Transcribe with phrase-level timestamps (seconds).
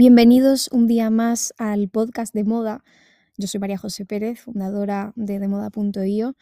[0.00, 2.82] Bienvenidos un día más al podcast de moda.
[3.36, 6.36] Yo soy María José Pérez, fundadora de demoda.io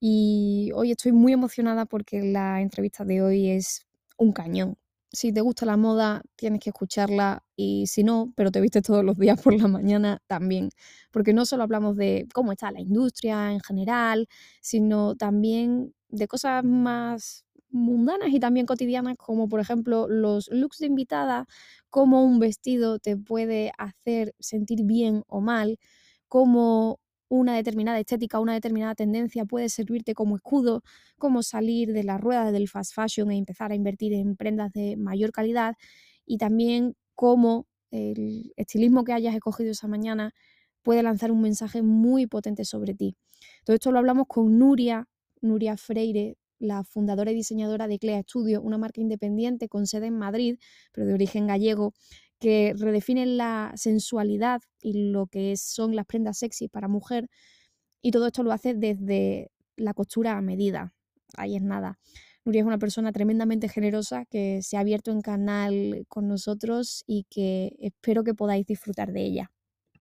[0.00, 4.78] y hoy estoy muy emocionada porque la entrevista de hoy es un cañón.
[5.12, 9.04] Si te gusta la moda, tienes que escucharla y si no, pero te viste todos
[9.04, 10.70] los días por la mañana también,
[11.10, 14.28] porque no solo hablamos de cómo está la industria en general,
[14.62, 20.86] sino también de cosas más mundanas y también cotidianas, como por ejemplo los looks de
[20.86, 21.46] invitada,
[21.90, 25.78] cómo un vestido te puede hacer sentir bien o mal,
[26.28, 30.82] cómo una determinada estética, una determinada tendencia puede servirte como escudo,
[31.18, 34.96] cómo salir de la rueda del fast fashion e empezar a invertir en prendas de
[34.96, 35.74] mayor calidad
[36.26, 40.32] y también cómo el estilismo que hayas escogido esa mañana
[40.82, 43.14] puede lanzar un mensaje muy potente sobre ti.
[43.64, 45.06] Todo esto lo hablamos con Nuria,
[45.40, 50.18] Nuria Freire, la fundadora y diseñadora de Clea Studio, una marca independiente con sede en
[50.18, 50.58] Madrid,
[50.92, 51.92] pero de origen gallego,
[52.38, 57.28] que redefine la sensualidad y lo que son las prendas sexy para mujer.
[58.02, 60.94] Y todo esto lo hace desde la costura a medida.
[61.36, 61.98] Ahí es nada.
[62.44, 67.26] Nuria es una persona tremendamente generosa que se ha abierto en canal con nosotros y
[67.28, 69.50] que espero que podáis disfrutar de ella.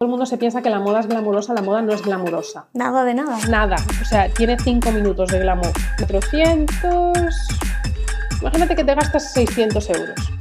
[0.03, 2.69] Todo el mundo se piensa que la moda es glamurosa, la moda no es glamurosa.
[2.73, 3.37] Nada de nada.
[3.51, 3.77] Nada.
[4.01, 5.73] O sea, tiene 5 minutos de glamour.
[5.99, 7.37] 400...
[8.41, 10.33] Imagínate que te gastas 600 euros.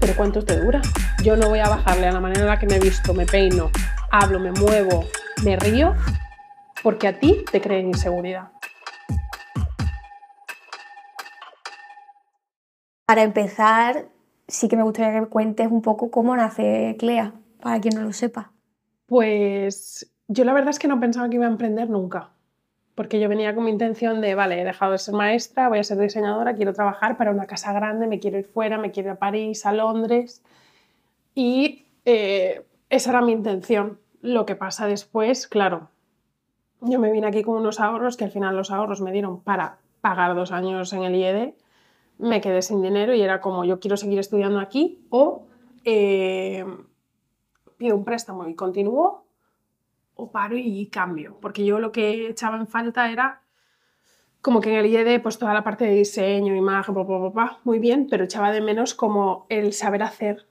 [0.00, 0.80] ¿Pero cuánto te dura?
[1.22, 3.26] Yo no voy a bajarle a la manera en la que me he visto, me
[3.26, 3.70] peino,
[4.10, 5.04] hablo, me muevo,
[5.44, 5.94] me río,
[6.82, 8.52] porque a ti te creen inseguridad.
[13.04, 14.06] Para empezar,
[14.48, 18.02] sí que me gustaría que me cuentes un poco cómo nace Clea para quien no
[18.02, 18.52] lo sepa?
[19.06, 22.30] Pues yo la verdad es que no pensaba que iba a emprender nunca,
[22.94, 25.84] porque yo venía con mi intención de, vale, he dejado de ser maestra, voy a
[25.84, 29.12] ser diseñadora, quiero trabajar para una casa grande, me quiero ir fuera, me quiero ir
[29.12, 30.42] a París, a Londres,
[31.34, 33.98] y eh, esa era mi intención.
[34.22, 35.90] Lo que pasa después, claro,
[36.80, 39.78] yo me vine aquí con unos ahorros que al final los ahorros me dieron para
[40.00, 41.54] pagar dos años en el IED,
[42.18, 45.46] me quedé sin dinero y era como yo quiero seguir estudiando aquí o
[45.84, 46.64] eh,
[47.76, 49.24] pido un préstamo y continúo
[50.14, 53.42] o paro y cambio, porque yo lo que echaba en falta era
[54.40, 56.94] como que en el IED pues toda la parte de diseño, imagen,
[57.64, 60.46] muy bien, pero echaba de menos como el saber hacer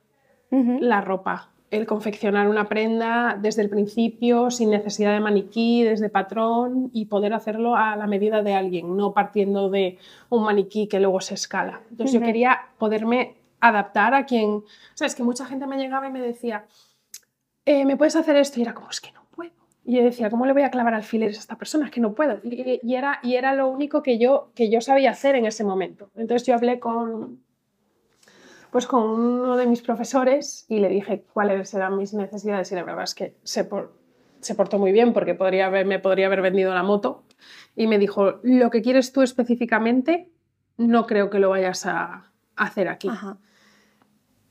[0.52, 6.90] la ropa, el confeccionar una prenda desde el principio, sin necesidad de maniquí, desde patrón
[6.94, 9.98] y poder hacerlo a la medida de alguien, no partiendo de
[10.30, 11.82] un maniquí que luego se escala.
[11.90, 14.64] Entonces yo quería poderme adaptar a quien, o
[14.94, 16.66] sea, es que mucha gente me llegaba y me decía,
[17.66, 18.60] eh, ¿me puedes hacer esto?
[18.60, 19.52] Y era como, es que no puedo.
[19.84, 21.86] Y yo decía, ¿cómo le voy a clavar alfileres a esta persona?
[21.86, 22.40] Es que no puedo.
[22.44, 26.10] Y, era, y era lo único que yo, que yo sabía hacer en ese momento.
[26.16, 27.44] Entonces yo hablé con,
[28.72, 32.84] pues con uno de mis profesores y le dije cuáles eran mis necesidades y la
[32.84, 33.68] verdad es que se,
[34.40, 37.24] se portó muy bien porque podría me podría haber vendido la moto
[37.76, 40.30] y me dijo, lo que quieres tú específicamente
[40.78, 43.10] no creo que lo vayas a hacer aquí.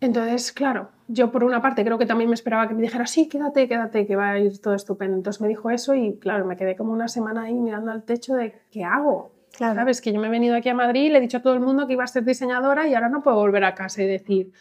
[0.00, 3.28] Entonces, claro, yo por una parte creo que también me esperaba que me dijera, sí,
[3.28, 5.16] quédate, quédate, que va a ir todo estupendo.
[5.16, 8.34] Entonces me dijo eso y claro, me quedé como una semana ahí mirando al techo
[8.34, 9.32] de, ¿qué hago?
[9.56, 9.74] Claro.
[9.74, 10.00] ¿Sabes?
[10.00, 11.86] Que yo me he venido aquí a Madrid, le he dicho a todo el mundo
[11.86, 14.52] que iba a ser diseñadora y ahora no puedo volver a casa y decir,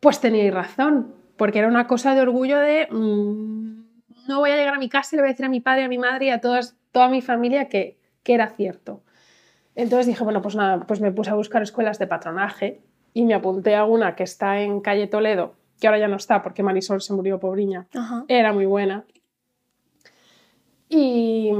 [0.00, 4.74] pues teníais razón, porque era una cosa de orgullo de, mm, no voy a llegar
[4.74, 6.30] a mi casa y le voy a decir a mi padre, a mi madre y
[6.30, 9.02] a todas, toda mi familia que, que era cierto.
[9.74, 12.80] Entonces dije, bueno, pues nada, pues me puse a buscar escuelas de patronaje
[13.16, 16.42] y me apunté a una que está en calle Toledo, que ahora ya no está
[16.42, 17.86] porque Marisol se murió pobriña.
[18.28, 19.06] Era muy buena.
[20.90, 21.50] Y,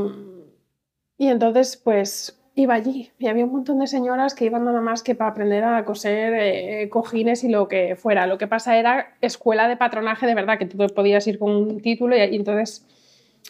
[1.16, 5.02] y entonces, pues iba allí y había un montón de señoras que iban nada más
[5.02, 8.26] que para aprender a coser eh, cojines y lo que fuera.
[8.26, 11.80] Lo que pasa era escuela de patronaje de verdad, que tú podías ir con un
[11.80, 12.86] título y, y entonces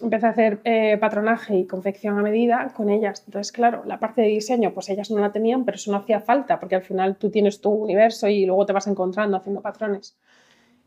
[0.03, 3.23] empecé a hacer eh, patronaje y confección a medida con ellas.
[3.27, 6.21] Entonces, claro, la parte de diseño, pues ellas no la tenían, pero eso no hacía
[6.21, 10.16] falta, porque al final tú tienes tu universo y luego te vas encontrando haciendo patrones.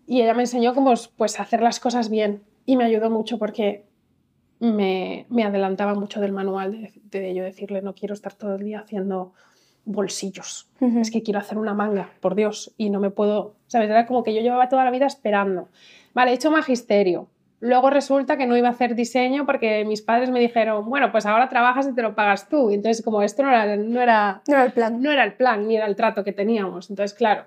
[0.05, 3.85] Y ella me enseñó cómo pues, hacer las cosas bien y me ayudó mucho porque
[4.59, 8.63] me, me adelantaba mucho del manual de, de ello, decirle, no quiero estar todo el
[8.63, 9.33] día haciendo
[9.85, 13.89] bolsillos, es que quiero hacer una manga, por Dios, y no me puedo, ¿sabes?
[13.89, 15.69] Era como que yo llevaba toda la vida esperando.
[16.13, 17.27] Vale, he hecho magisterio,
[17.61, 21.25] Luego resulta que no iba a hacer diseño porque mis padres me dijeron, bueno, pues
[21.25, 22.71] ahora trabajas y te lo pagas tú.
[22.71, 25.01] entonces, como esto no era, no era, no era el plan.
[25.01, 26.89] No era el plan, ni era el trato que teníamos.
[26.89, 27.45] Entonces, claro,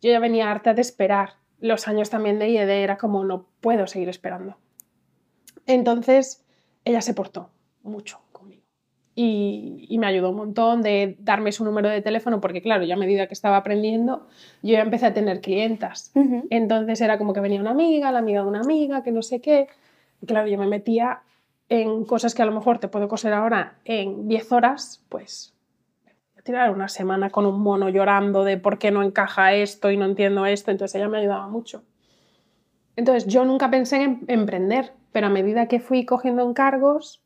[0.00, 1.34] yo ya venía harta de esperar.
[1.60, 4.56] Los años también de IED era como, no puedo seguir esperando.
[5.66, 6.44] Entonces,
[6.84, 7.50] ella se portó
[7.82, 8.23] mucho.
[9.14, 12.94] Y, y, me ayudó un montón de darme su número de teléfono porque claro, ya
[12.94, 14.26] a medida que estaba aprendiendo,
[14.62, 16.12] yo ya empecé a tener clientas.
[16.50, 19.40] Entonces era como que venía una amiga, la amiga de una amiga, que no sé
[19.40, 19.68] qué.
[20.20, 21.22] Y claro, yo me metía
[21.68, 25.54] en cosas que a lo mejor te puedo coser ahora en 10 horas, pues
[26.44, 30.04] tirar una semana con un mono llorando de por qué no encaja esto y no
[30.04, 31.82] entiendo esto, entonces ella me ayudaba mucho.
[32.96, 37.23] Entonces yo nunca pensé en emprender, pero a medida que fui cogiendo encargos,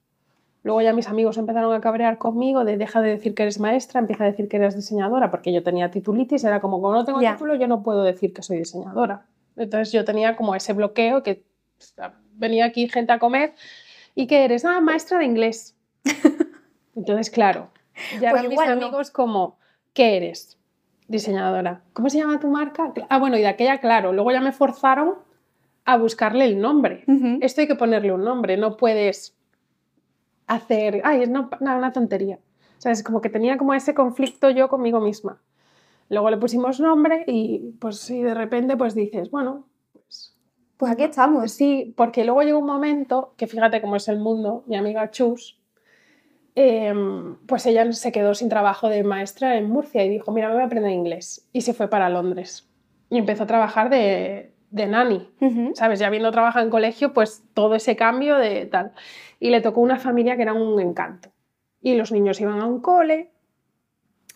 [0.68, 4.00] Luego ya mis amigos empezaron a cabrear conmigo de deja de decir que eres maestra,
[4.00, 7.20] empieza a decir que eres diseñadora, porque yo tenía titulitis, era como, como no tengo
[7.20, 9.24] título, yo no puedo decir que soy diseñadora.
[9.56, 11.42] Entonces yo tenía como ese bloqueo que
[12.34, 13.54] venía aquí gente a comer
[14.14, 15.74] y que eres, ah, maestra de inglés.
[16.94, 17.70] Entonces, claro,
[18.20, 19.56] ya pues mis amigos como,
[19.94, 20.58] ¿qué eres?
[21.06, 21.80] Diseñadora.
[21.94, 22.92] ¿Cómo se llama tu marca?
[23.08, 25.14] Ah, bueno, y de aquella, claro, luego ya me forzaron
[25.86, 27.04] a buscarle el nombre.
[27.40, 29.37] Esto hay que ponerle un nombre, no puedes
[30.48, 32.38] hacer, ay, es una, una tontería.
[32.78, 33.02] ¿Sabes?
[33.02, 35.40] Como que tenía como ese conflicto yo conmigo misma.
[36.08, 40.34] Luego le pusimos nombre y pues sí, de repente pues dices, bueno, pues...
[40.76, 41.52] Pues aquí estamos.
[41.52, 45.60] Sí, porque luego llegó un momento, que fíjate cómo es el mundo, mi amiga Chus,
[46.54, 50.54] em, pues ella se quedó sin trabajo de maestra en Murcia y dijo, mira, me
[50.54, 51.48] voy a aprender inglés.
[51.52, 52.68] Y se fue para Londres.
[53.10, 55.30] Y empezó a trabajar de, de nani,
[55.74, 55.98] ¿sabes?
[55.98, 58.92] Ya habiendo trabajado en colegio, pues todo ese cambio de tal
[59.40, 61.30] y le tocó una familia que era un encanto.
[61.80, 63.30] Y los niños iban a un cole,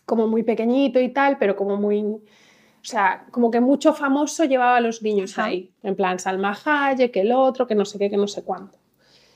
[0.06, 2.02] como muy pequeñito y tal, pero como muy...
[2.02, 7.12] O sea, como que mucho famoso llevaba a los niños ahí, en plan Salma Hayek,
[7.12, 8.78] que el otro, que no sé qué, que no sé cuánto.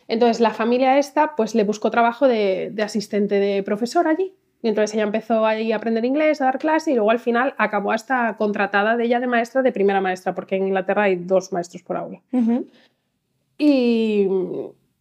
[0.09, 4.35] Entonces la familia esta pues le buscó trabajo de, de asistente de profesor allí.
[4.63, 7.55] Y entonces ella empezó ahí a aprender inglés, a dar clase y luego al final
[7.59, 11.53] acabó hasta contratada de ella de maestra, de primera maestra, porque en Inglaterra hay dos
[11.53, 12.21] maestros por aula.
[13.59, 14.29] Y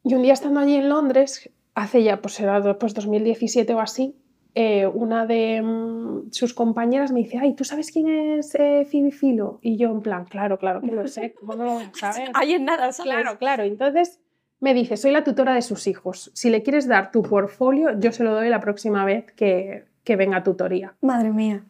[0.06, 4.16] y un día estando allí en Londres, hace ya, pues era pues 2017 o así,
[4.54, 8.08] eh, una de mm, sus compañeras me dice, ay, ¿tú sabes quién
[8.38, 9.58] es eh, Phoebe Philo?
[9.64, 12.30] Y yo en plan, claro, claro que lo sé, ¿cómo no lo sabes?
[12.36, 13.12] Ahí en nada, ¿sabes?
[13.12, 13.64] Claro, claro.
[13.64, 14.22] Entonces
[14.60, 16.32] me dice, soy la tutora de sus hijos.
[16.34, 20.16] Si le quieres dar tu portfolio, yo se lo doy la próxima vez que, que
[20.16, 20.96] venga a tutoría.
[21.02, 21.64] Madre mía.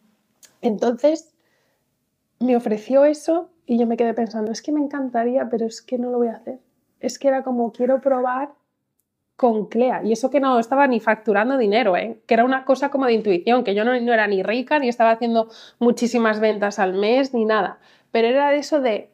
[0.62, 1.34] Entonces
[2.40, 5.98] me ofreció eso y yo me quedé pensando, es que me encantaría, pero es que
[5.98, 6.60] no lo voy a hacer
[7.00, 8.52] es que era como quiero probar
[9.36, 10.02] con Clea.
[10.02, 12.20] Y eso que no estaba ni facturando dinero, ¿eh?
[12.26, 14.88] que era una cosa como de intuición, que yo no, no, era ni rica, ni
[14.88, 15.48] estaba haciendo
[15.78, 17.78] muchísimas ventas al mes, ni nada.
[18.12, 19.10] Pero era de eso de,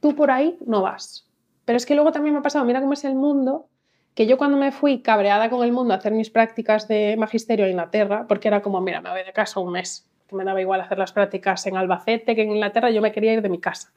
[0.00, 1.26] tú por ahí no vas.
[1.64, 3.66] Pero es que luego también me ha pasado, mira cómo es el mundo,
[4.14, 7.64] que yo cuando me fui cabreada con el mundo a hacer mis prácticas de magisterio
[7.64, 10.60] en Inglaterra, porque era como, mira, me voy de casa un mes, que me daba
[10.60, 13.58] igual hacer las prácticas en Albacete que en Inglaterra, yo me quería ir de mi
[13.58, 13.92] casa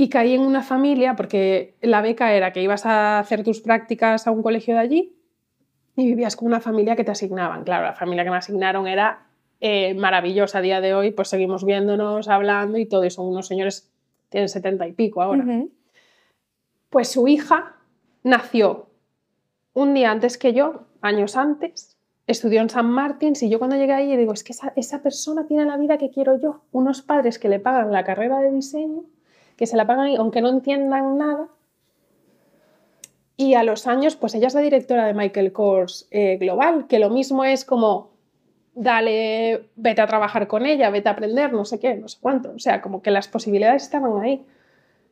[0.00, 4.26] y caí en una familia porque la beca era que ibas a hacer tus prácticas
[4.26, 5.16] a un colegio de allí
[5.94, 7.64] y vivías con una familia que te asignaban.
[7.64, 9.26] Claro, la familia que me asignaron era
[9.60, 13.46] eh, maravillosa a día de hoy, pues seguimos viéndonos, hablando y todo, y son unos
[13.46, 13.92] señores,
[14.30, 15.44] tienen setenta y pico ahora.
[16.90, 17.76] Pues su hija
[18.22, 18.88] nació
[19.72, 21.96] un día antes que yo, años antes,
[22.26, 25.64] estudió en San Martín y yo cuando llegué ahí digo, es que esa, persona tiene
[25.64, 29.04] la vida que quiero yo, unos padres que le pagan la carrera de diseño
[29.56, 31.48] que se la pagan aunque no entiendan nada.
[33.36, 36.98] Y a los años, pues ella es la directora de Michael Kors eh, Global, que
[36.98, 38.10] lo mismo es como,
[38.74, 42.52] dale, vete a trabajar con ella, vete a aprender, no sé qué, no sé cuánto.
[42.52, 44.46] O sea, como que las posibilidades estaban ahí.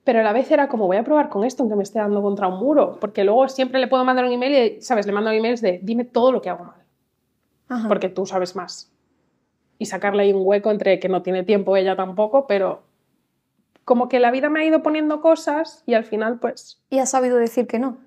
[0.09, 2.23] Pero a la vez era como, voy a probar con esto, aunque me esté dando
[2.23, 2.97] contra un muro.
[2.99, 5.05] Porque luego siempre le puedo mandar un email y, ¿sabes?
[5.05, 7.87] Le mando emails de, dime todo lo que hago mal.
[7.87, 8.91] Porque tú sabes más.
[9.79, 12.85] Y sacarle ahí un hueco entre que no tiene tiempo ella tampoco, pero
[13.85, 16.83] como que la vida me ha ido poniendo cosas y al final pues...
[16.89, 17.99] ¿Y has sabido decir que no?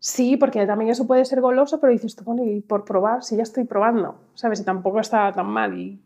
[0.00, 3.44] Sí, porque también eso puede ser goloso, pero dices, bueno, y por probar, si ya
[3.44, 4.62] estoy probando, ¿sabes?
[4.62, 6.00] Y tampoco estaba tan mal y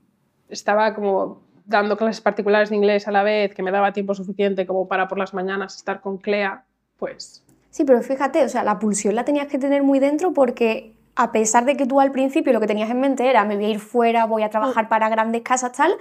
[0.50, 4.66] estaba como dando clases particulares de inglés a la vez, que me daba tiempo suficiente
[4.66, 6.64] como para por las mañanas estar con Clea,
[6.98, 7.42] pues...
[7.70, 11.32] Sí, pero fíjate, o sea, la pulsión la tenías que tener muy dentro porque a
[11.32, 13.68] pesar de que tú al principio lo que tenías en mente era me voy a
[13.70, 14.88] ir fuera, voy a trabajar mm.
[14.88, 15.92] para grandes casas, tal,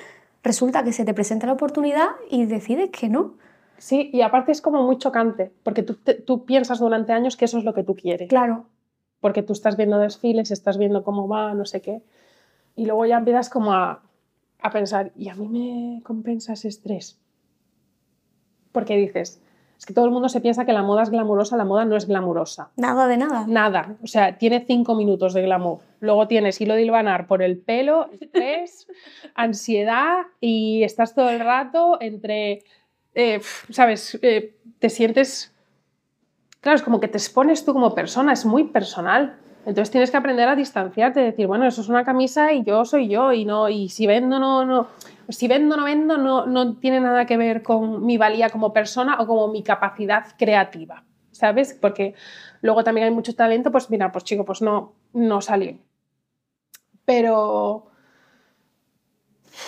[0.43, 3.34] resulta que se te presenta la oportunidad y decides que no.
[3.77, 7.58] Sí, y aparte es como muy chocante, porque tú, tú piensas durante años que eso
[7.58, 8.29] es lo que tú quieres.
[8.29, 8.65] Claro.
[9.20, 12.01] Porque tú estás viendo desfiles, estás viendo cómo va, no sé qué.
[12.75, 14.01] Y luego ya empiezas como a,
[14.63, 17.20] a pensar, ¿y a mí me compensa ese estrés?
[18.72, 19.43] Porque dices,
[19.77, 21.98] es que todo el mundo se piensa que la moda es glamurosa, la moda no
[21.98, 22.72] es glamurosa.
[22.77, 23.46] Nada de nada.
[23.46, 23.98] Nada.
[24.01, 25.79] O sea, tiene cinco minutos de glamour.
[26.00, 28.88] Luego tienes hilo de hilvanar por el pelo, estrés,
[29.36, 32.63] ansiedad y estás todo el rato entre,
[33.13, 34.17] eh, ¿sabes?
[34.22, 35.53] Eh, te sientes...
[36.62, 39.38] Claro, es como que te expones tú como persona, es muy personal.
[39.65, 43.08] Entonces tienes que aprender a distanciarte, decir, bueno, eso es una camisa y yo soy
[43.08, 44.88] yo y no y si vendo no no
[45.29, 49.22] si vendo no vendo no no tiene nada que ver con mi valía como persona
[49.22, 51.74] o como mi capacidad creativa, ¿sabes?
[51.74, 52.13] Porque
[52.62, 55.77] luego también hay mucho talento, pues mira, pues chico, pues no no salió.
[57.05, 57.88] Pero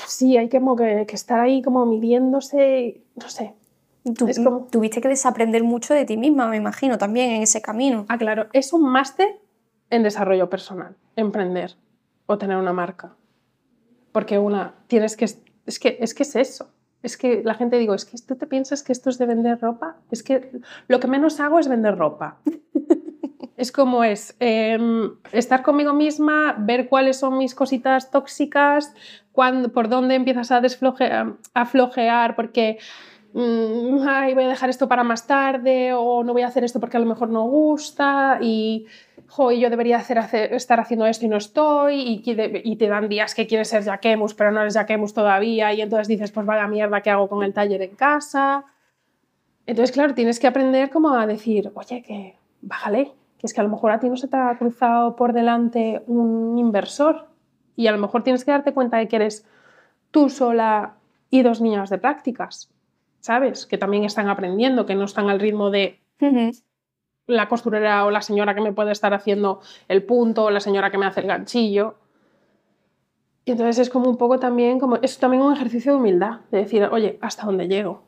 [0.07, 0.59] sí, hay que,
[1.07, 3.53] que, estar ahí como midiéndose, no sé.
[4.71, 8.05] Tuviste que desaprender mucho de ti misma, me imagino, también en ese camino.
[8.07, 9.39] Ah, claro, es un máster
[9.89, 11.75] en desarrollo personal, emprender
[12.25, 13.15] o tener una marca.
[14.12, 16.72] Porque una, tienes que, es que es, que es eso.
[17.04, 19.60] Es que la gente digo, es que tú te piensas que esto es de vender
[19.60, 19.98] ropa.
[20.10, 20.51] Es que
[20.88, 22.39] lo que menos hago es vender ropa.
[23.58, 28.94] es como es em, estar conmigo misma, ver cuáles son mis cositas tóxicas,
[29.32, 30.62] cuándo, por dónde empiezas a,
[31.54, 32.80] a flojear, porque
[33.36, 36.98] mm, voy a dejar esto para más tarde o no voy a hacer esto porque
[36.98, 38.86] a lo mejor no gusta y
[39.38, 43.84] yo debería estar haciendo esto y no estoy y, te dan días que quieres ser
[43.84, 47.44] Jaquemus pero no eres Jaquemus todavía y entonces dices pues vaya mierda ¿qué hago con
[47.44, 48.65] el taller en casa?
[49.65, 53.63] Entonces claro, tienes que aprender como a decir oye que bájale, que es que a
[53.63, 57.27] lo mejor a ti no se te ha cruzado por delante un inversor
[57.75, 59.46] y a lo mejor tienes que darte cuenta de que eres
[60.12, 60.96] tú sola
[61.30, 62.70] y dos niñas de prácticas,
[63.25, 63.65] ¿sabes?
[63.65, 66.00] Que también están aprendiendo, que no están al ritmo de
[67.25, 70.91] la costurera o la señora que me puede estar haciendo el punto o la señora
[70.91, 71.96] que me hace el ganchillo.
[73.44, 76.60] Y entonces es como un poco también, como, es también un ejercicio de humildad, de
[76.60, 78.03] decir, oye, ¿hasta dónde llego?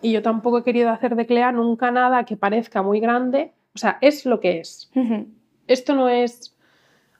[0.00, 3.78] Y yo tampoco he querido hacer de Clea nunca nada que parezca muy grande, o
[3.78, 4.90] sea, es lo que es.
[5.66, 6.55] Esto no es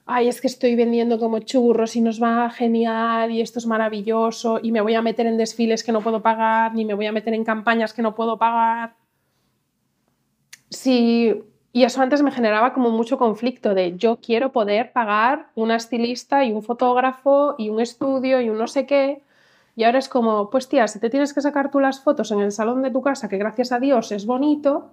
[0.07, 4.59] ay, es que estoy vendiendo como churros y nos va genial y esto es maravilloso
[4.63, 7.11] y me voy a meter en desfiles que no puedo pagar, ni me voy a
[7.11, 8.95] meter en campañas que no puedo pagar.
[10.69, 15.75] Sí, y eso antes me generaba como mucho conflicto de yo quiero poder pagar una
[15.75, 19.21] estilista y un fotógrafo y un estudio y un no sé qué.
[19.75, 22.39] Y ahora es como, pues tía, si te tienes que sacar tú las fotos en
[22.39, 24.91] el salón de tu casa, que gracias a Dios es bonito,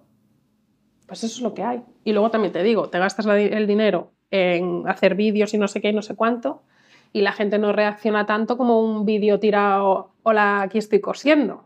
[1.07, 1.83] pues eso es lo que hay.
[2.05, 5.81] Y luego también te digo, te gastas el dinero en hacer vídeos y no sé
[5.81, 6.63] qué y no sé cuánto,
[7.13, 11.65] y la gente no reacciona tanto como un vídeo tirado, hola, aquí estoy cosiendo,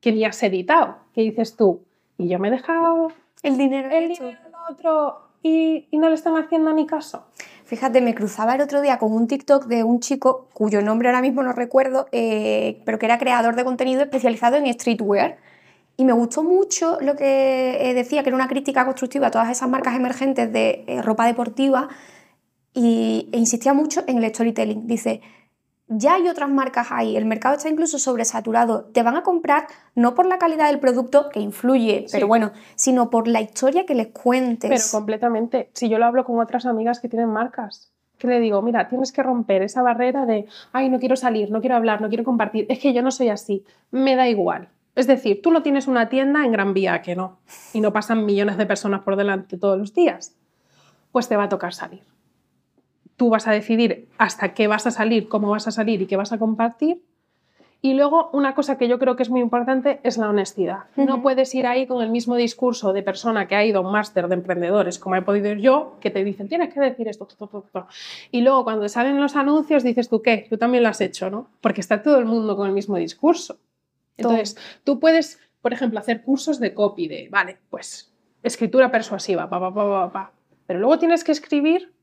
[0.00, 1.82] que ni has editado, ¿qué dices tú?
[2.16, 3.08] Y yo me he dejado
[3.42, 4.38] el dinero, el dinero
[4.70, 7.26] otro y, y no le están haciendo ni caso.
[7.64, 11.20] Fíjate, me cruzaba el otro día con un TikTok de un chico cuyo nombre ahora
[11.20, 15.38] mismo no recuerdo, eh, pero que era creador de contenido especializado en streetwear.
[15.96, 19.50] Y me gustó mucho lo que eh, decía, que era una crítica constructiva a todas
[19.50, 21.88] esas marcas emergentes de eh, ropa deportiva
[22.72, 24.86] y, e insistía mucho en el storytelling.
[24.86, 25.20] Dice,
[25.86, 30.14] ya hay otras marcas ahí, el mercado está incluso sobresaturado, te van a comprar no
[30.14, 34.08] por la calidad del producto, que influye, pero bueno, sino por la historia que les
[34.08, 34.70] cuentes.
[34.70, 35.70] Pero completamente.
[35.74, 39.12] Si yo lo hablo con otras amigas que tienen marcas, que le digo, mira, tienes
[39.12, 42.66] que romper esa barrera de, ay, no quiero salir, no quiero hablar, no quiero compartir,
[42.68, 44.68] es que yo no soy así, me da igual.
[44.94, 47.38] Es decir, tú no tienes una tienda en Gran Vía, que no,
[47.72, 50.36] y no pasan millones de personas por delante todos los días,
[51.10, 52.02] pues te va a tocar salir.
[53.16, 56.16] Tú vas a decidir hasta qué vas a salir, cómo vas a salir y qué
[56.16, 57.02] vas a compartir.
[57.84, 60.84] Y luego una cosa que yo creo que es muy importante es la honestidad.
[60.96, 63.92] No puedes ir ahí con el mismo discurso de persona que ha ido a un
[63.92, 67.28] máster de emprendedores, como he podido ir yo, que te dicen, tienes que decir esto,
[68.30, 70.46] Y luego cuando salen los anuncios dices tú, ¿qué?
[70.48, 71.48] Tú también lo has hecho, ¿no?
[71.60, 73.58] Porque está todo el mundo con el mismo discurso.
[74.16, 79.58] Entonces, tú puedes, por ejemplo, hacer cursos de copy, de, vale, pues escritura persuasiva, pa,
[79.58, 80.32] pa, pa, pa,
[80.66, 81.94] pero luego tienes que escribir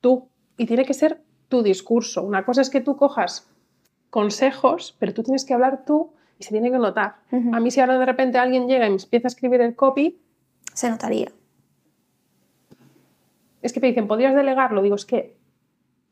[0.00, 2.22] tú y tiene que ser tu discurso.
[2.22, 3.48] Una cosa es que tú cojas
[4.10, 7.16] consejos, pero tú tienes que hablar tú y se tiene que notar.
[7.52, 10.20] A mí si ahora de repente alguien llega y me empieza a escribir el copy...
[10.72, 11.32] Se notaría.
[13.62, 14.82] Es que me dicen, ¿podrías delegarlo?
[14.82, 15.36] Digo, es que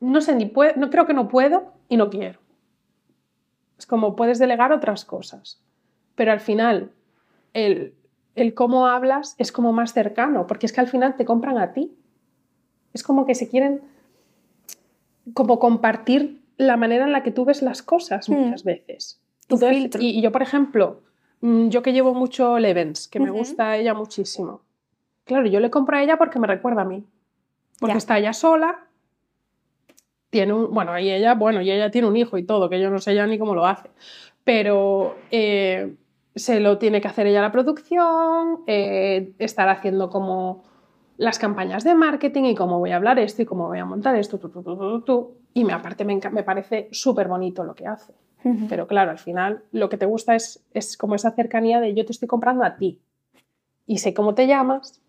[0.01, 2.41] no sé ni puedo, no creo que no puedo y no quiero.
[3.79, 5.61] Es como puedes delegar otras cosas,
[6.15, 6.93] pero al final
[7.53, 7.95] el,
[8.35, 11.73] el cómo hablas es como más cercano, porque es que al final te compran a
[11.73, 11.97] ti.
[12.93, 13.83] Es como que se quieren
[15.35, 18.35] como compartir la manera en la que tú ves las cosas hmm.
[18.35, 19.21] muchas veces.
[20.01, 21.03] y, yo, por ejemplo,
[21.41, 24.63] mm, yo que llevo mucho Levens, que me gusta ella muchísimo.
[25.25, 27.05] Claro, yo le compro a ella porque me recuerda a mí.
[27.81, 28.86] Porque está ella sola,
[30.31, 32.91] tiene un, bueno, y ella, bueno, y ella tiene un hijo y todo, que yo
[32.91, 33.91] no sé ya ni cómo lo hace,
[34.45, 35.95] pero eh,
[36.35, 40.65] se lo tiene que hacer ella la producción, eh, estar haciendo como
[41.17, 44.17] las campañas de marketing y cómo voy a hablar esto y cómo voy a montar
[44.17, 44.41] esto,
[45.55, 48.13] y me, aparte me, me parece súper bonito lo que hace.
[48.69, 52.05] Pero claro, al final lo que te gusta es, es como esa cercanía de yo
[52.07, 53.01] te estoy comprando a ti.
[53.87, 55.03] Y sé cómo te llamas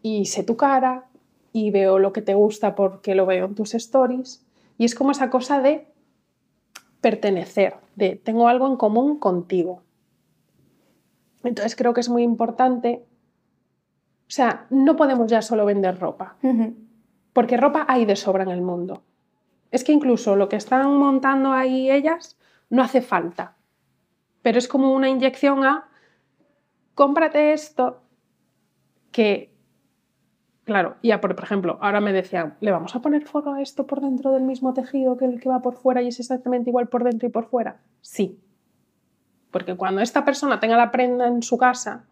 [0.00, 1.04] y sé tu cara
[1.52, 4.44] y veo lo que te gusta porque lo veo en tus stories.
[4.78, 5.86] Y es como esa cosa de
[7.00, 9.82] pertenecer, de tengo algo en común contigo.
[11.44, 13.04] Entonces creo que es muy importante,
[14.28, 16.36] o sea, no podemos ya solo vender ropa,
[17.32, 19.02] porque ropa hay de sobra en el mundo.
[19.72, 22.38] Es que incluso lo que están montando ahí ellas
[22.70, 23.56] no hace falta,
[24.42, 25.88] pero es como una inyección a
[26.94, 28.02] cómprate esto
[29.10, 29.51] que
[30.64, 33.86] Claro, ya por, por, ejemplo, ahora me decían, ¿le vamos a poner fuego a esto
[33.86, 36.88] por dentro del mismo tejido que el que va por fuera y es exactamente igual
[36.88, 37.80] por dentro y por fuera?
[38.00, 38.38] Sí.
[39.50, 42.04] Porque cuando esta persona tenga la prenda en su casa,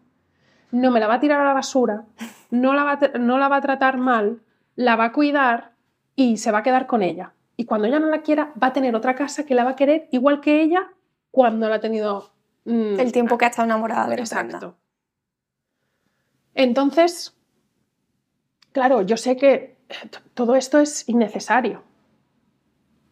[0.71, 2.05] no me la va a tirar a la basura,
[2.49, 4.41] no la va a, no la va a tratar mal,
[4.75, 5.71] la va a cuidar
[6.15, 7.33] y se va a quedar con ella.
[7.55, 9.75] Y cuando ella no la quiera, va a tener otra casa que la va a
[9.75, 10.91] querer igual que ella
[11.31, 12.31] cuando la ha tenido...
[12.65, 14.75] Mm, el tiempo que ha estado enamorada de la Exacto.
[16.53, 17.35] Entonces,
[18.71, 19.75] Claro, yo sé que
[20.33, 21.83] todo esto es innecesario,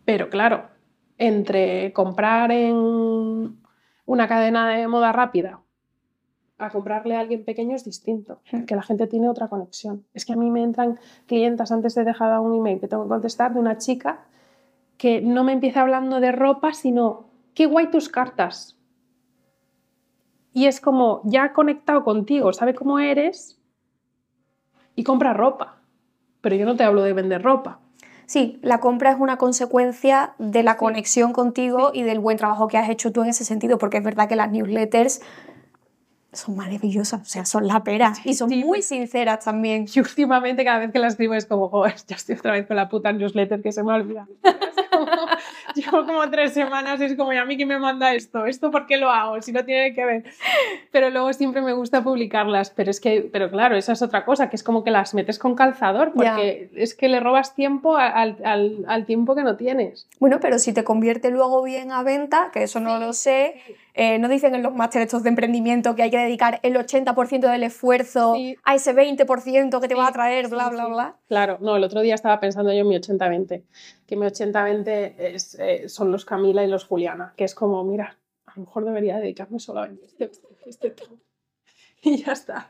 [0.05, 0.69] pero claro,
[1.17, 3.59] entre comprar en
[4.05, 5.59] una cadena de moda rápida
[6.59, 10.05] a comprarle a alguien pequeño es distinto, que la gente tiene otra conexión.
[10.13, 13.09] Es que a mí me entran clientas antes de dejar un email que tengo que
[13.09, 14.25] contestar de una chica
[14.97, 18.77] que no me empieza hablando de ropa, sino qué guay tus cartas.
[20.51, 23.58] Y es como ya ha conectado contigo, sabe cómo eres
[24.99, 25.77] y compra ropa.
[26.41, 27.79] Pero yo no te hablo de vender ropa.
[28.25, 32.77] Sí, la compra es una consecuencia de la conexión contigo y del buen trabajo que
[32.77, 35.21] has hecho tú en ese sentido, porque es verdad que las newsletters
[36.33, 39.85] son maravillosas, o sea, son la pera y son muy sinceras también.
[39.95, 42.75] Y últimamente cada vez que las escribo es como, joder, ya estoy otra vez con
[42.75, 44.27] la puta newsletter que se me ha olvidado.
[45.81, 48.45] llevo como tres semanas y es como, ¿y a mí quién me manda esto?
[48.45, 49.41] ¿Esto por qué lo hago?
[49.41, 50.23] Si no tiene que ver.
[50.91, 54.49] Pero luego siempre me gusta publicarlas, pero es que, pero claro, esa es otra cosa,
[54.49, 58.37] que es como que las metes con calzador, porque es que le robas tiempo al,
[58.43, 60.07] al, al, tiempo que no tienes.
[60.19, 63.61] Bueno, pero si te convierte luego bien a venta, que eso no lo sé,
[63.93, 67.51] eh, no dicen en los másteres estos de emprendimiento que hay que dedicar el 80%
[67.51, 71.17] del esfuerzo a ese 20% que te va a traer, bla, bla, bla.
[71.27, 73.63] Claro, no, el otro día estaba pensando yo en mi 80-20,
[74.05, 75.13] que mi 80-20
[75.59, 79.17] eh, son los Camila y los Juliana, que es como, mira, a lo mejor debería
[79.17, 80.31] dedicarme solo a vender este,
[80.65, 81.15] este tema.
[82.01, 82.69] Y ya está.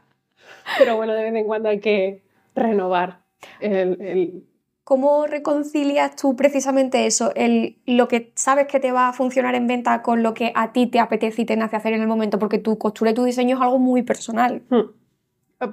[0.79, 2.23] Pero bueno, de vez en cuando hay que
[2.55, 3.19] renovar
[3.59, 4.48] el
[4.89, 9.67] ¿Cómo reconcilias tú precisamente eso, el, lo que sabes que te va a funcionar en
[9.67, 12.39] venta con lo que a ti te apetece y te nace hacer en el momento?
[12.39, 14.63] Porque tu costura y tu diseño es algo muy personal.
[14.71, 14.89] Hmm.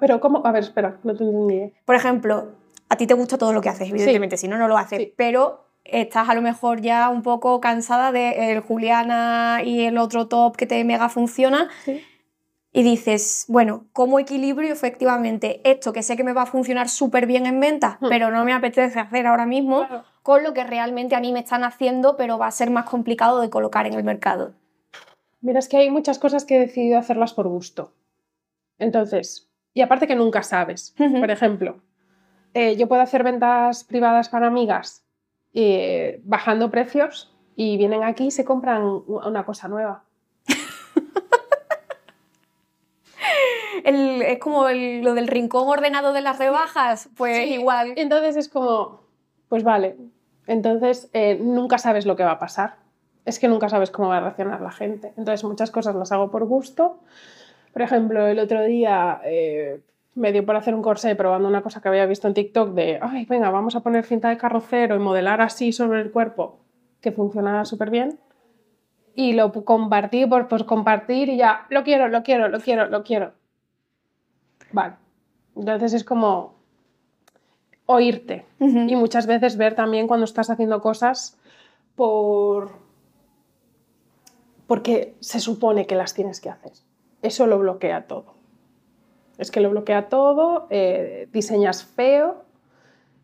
[0.01, 0.47] Pero ¿cómo?
[0.47, 1.73] A ver, espera, no te entendí.
[1.87, 2.49] Por ejemplo,
[2.91, 5.65] a ti te gusta todo lo que haces, evidentemente, si no, no lo haces, pero
[5.85, 10.57] estás a lo mejor ya un poco cansada de el Juliana y el otro top
[10.57, 11.71] que te mega funciona.
[11.87, 12.03] Sí
[12.77, 17.27] y dices, bueno, ¿cómo equilibrio efectivamente esto que sé que me va a funcionar súper
[17.27, 18.09] bien en venta, hmm.
[18.11, 19.87] pero no me apetece hacer ahora mismo,
[20.23, 23.41] con lo que realmente a mí me están haciendo, pero va a ser más complicado
[23.41, 24.53] de colocar en el mercado?
[25.41, 27.95] Mira, es que hay muchas cosas que he decidido hacerlas por gusto.
[28.79, 30.95] Entonces, y aparte que nunca sabes.
[30.99, 31.81] Por ejemplo,
[32.53, 35.03] eh, yo puedo hacer ventas privadas para amigas
[35.55, 40.06] eh, bajando precios y vienen aquí y se compran una cosa nueva.
[43.95, 47.95] Es como lo del rincón ordenado de las rebajas, pues igual.
[47.97, 49.01] Entonces es como,
[49.49, 49.97] pues vale,
[50.47, 52.77] entonces eh, nunca sabes lo que va a pasar.
[53.25, 55.13] Es que nunca sabes cómo va a reaccionar la gente.
[55.17, 57.01] Entonces muchas cosas las hago por gusto.
[57.73, 59.81] Por ejemplo, el otro día eh,
[60.15, 62.99] me dio por hacer un corsé probando una cosa que había visto en TikTok de,
[63.03, 66.61] ay, venga, vamos a poner cinta de carrocero y modelar así sobre el cuerpo,
[67.01, 68.19] que funcionaba súper bien.
[69.15, 73.03] Y lo compartí por, por compartir y ya, lo quiero, lo quiero, lo quiero, lo
[73.03, 73.33] quiero.
[74.77, 74.97] Vale.
[75.57, 76.55] Entonces es como
[77.87, 81.39] oírte y muchas veces ver también cuando estás haciendo cosas
[81.95, 82.73] por
[84.67, 86.73] porque se supone que las tienes que hacer.
[87.23, 88.35] Eso lo bloquea todo.
[89.39, 92.45] Es que lo bloquea todo, eh, diseñas feo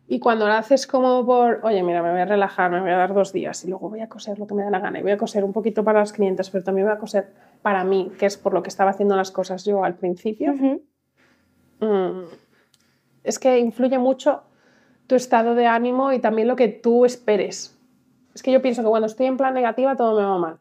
[0.07, 2.97] y cuando lo haces como por, oye, mira, me voy a relajar, me voy a
[2.97, 5.03] dar dos días y luego voy a coser lo que me da la gana y
[5.03, 8.11] voy a coser un poquito para los clientes, pero también voy a coser para mí,
[8.17, 10.55] que es por lo que estaba haciendo las cosas yo al principio.
[13.23, 14.43] Es que influye mucho
[15.07, 17.77] tu estado de ánimo y también lo que tú esperes.
[18.33, 20.57] Es que yo pienso que cuando estoy en plan negativa todo me va mal.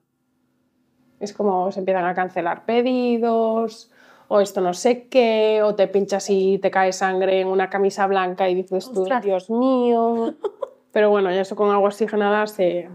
[1.20, 3.90] Es como se empiezan a cancelar pedidos,
[4.28, 8.06] o esto no sé qué, o te pinchas y te cae sangre en una camisa
[8.06, 10.34] blanca y dices tú, Dios mío.
[10.92, 12.88] Pero bueno, ya eso con agua oxigenada se,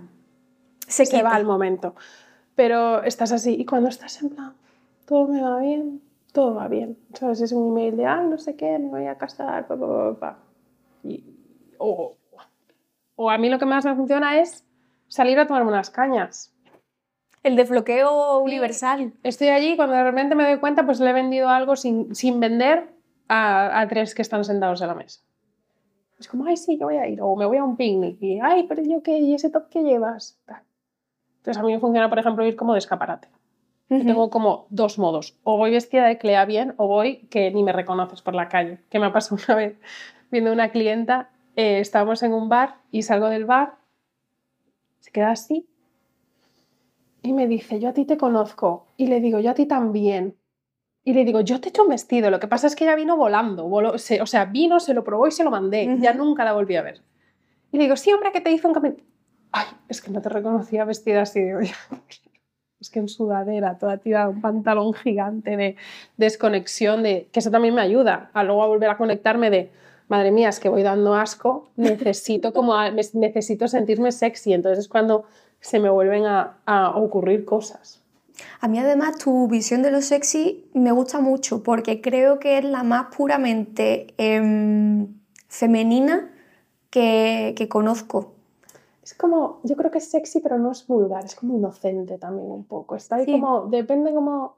[0.88, 1.96] se, se va al momento.
[2.56, 4.54] Pero estás así, y cuando estás en plan,
[5.06, 6.02] todo me va bien,
[6.38, 7.00] todo va bien.
[7.16, 7.42] ¿Sabes?
[7.42, 10.38] Es un email de, ay, no sé qué, me voy a casar, pa, pa, pa,
[11.04, 11.24] Y-
[11.80, 12.16] o,
[13.16, 14.64] o a mí lo que más me funciona es
[15.08, 16.54] salir a tomarme unas cañas.
[17.42, 19.14] El desbloqueo universal.
[19.24, 22.40] Estoy allí cuando de repente me doy cuenta, pues le he vendido algo sin, sin
[22.40, 22.94] vender
[23.28, 25.22] a, a tres que están sentados en la mesa.
[26.20, 27.20] Es como, ay, sí, yo voy a ir.
[27.20, 28.22] O me voy a un picnic.
[28.22, 30.40] Y, ay, pero yo qué, ¿y ese top que llevas?
[31.38, 33.28] Entonces a mí me funciona, por ejemplo, ir como de escaparate.
[33.90, 35.38] Tengo como dos modos.
[35.44, 38.80] O voy vestida de Clea bien o voy que ni me reconoces por la calle.
[38.90, 39.78] Que me ha pasado una vez
[40.32, 41.30] viendo una clienta.
[41.56, 43.76] eh, estábamos en un bar y salgo del bar.
[45.00, 45.68] Se queda así.
[47.24, 48.88] Y me dice, yo a ti te conozco.
[48.98, 50.36] Y le digo, yo a ti también.
[51.04, 52.30] Y le digo, yo te he hecho un vestido.
[52.30, 53.68] Lo que pasa es que ella vino volando.
[53.68, 55.98] voló- se- o sea, vino, se lo probó y se lo mandé.
[56.00, 57.02] Ya nunca la volví a ver.
[57.72, 58.98] Y le digo, sí, hombre, que te hizo un.
[59.52, 61.42] Ay, es que no te reconocía vestida así.
[61.42, 61.74] Digo, "Ya,
[62.80, 65.76] es que en sudadera, toda tirada, un pantalón gigante de
[66.18, 69.72] desconexión, de, que eso también me ayuda a luego a volver a conectarme de,
[70.08, 74.88] madre mía, es que voy dando asco, necesito, como a- necesito sentirme sexy, entonces es
[74.88, 75.26] cuando
[75.60, 78.02] se me vuelven a, a ocurrir cosas.
[78.62, 82.64] A mí además tu visión de lo sexy me gusta mucho porque creo que es
[82.64, 85.08] la más puramente em,
[85.48, 86.30] femenina
[86.92, 88.36] que, que conozco.
[89.08, 92.52] Es como, yo creo que es sexy, pero no es vulgar, es como inocente también
[92.52, 92.98] un poco.
[92.98, 93.32] Está ahí Sí.
[93.32, 94.58] como, depende como...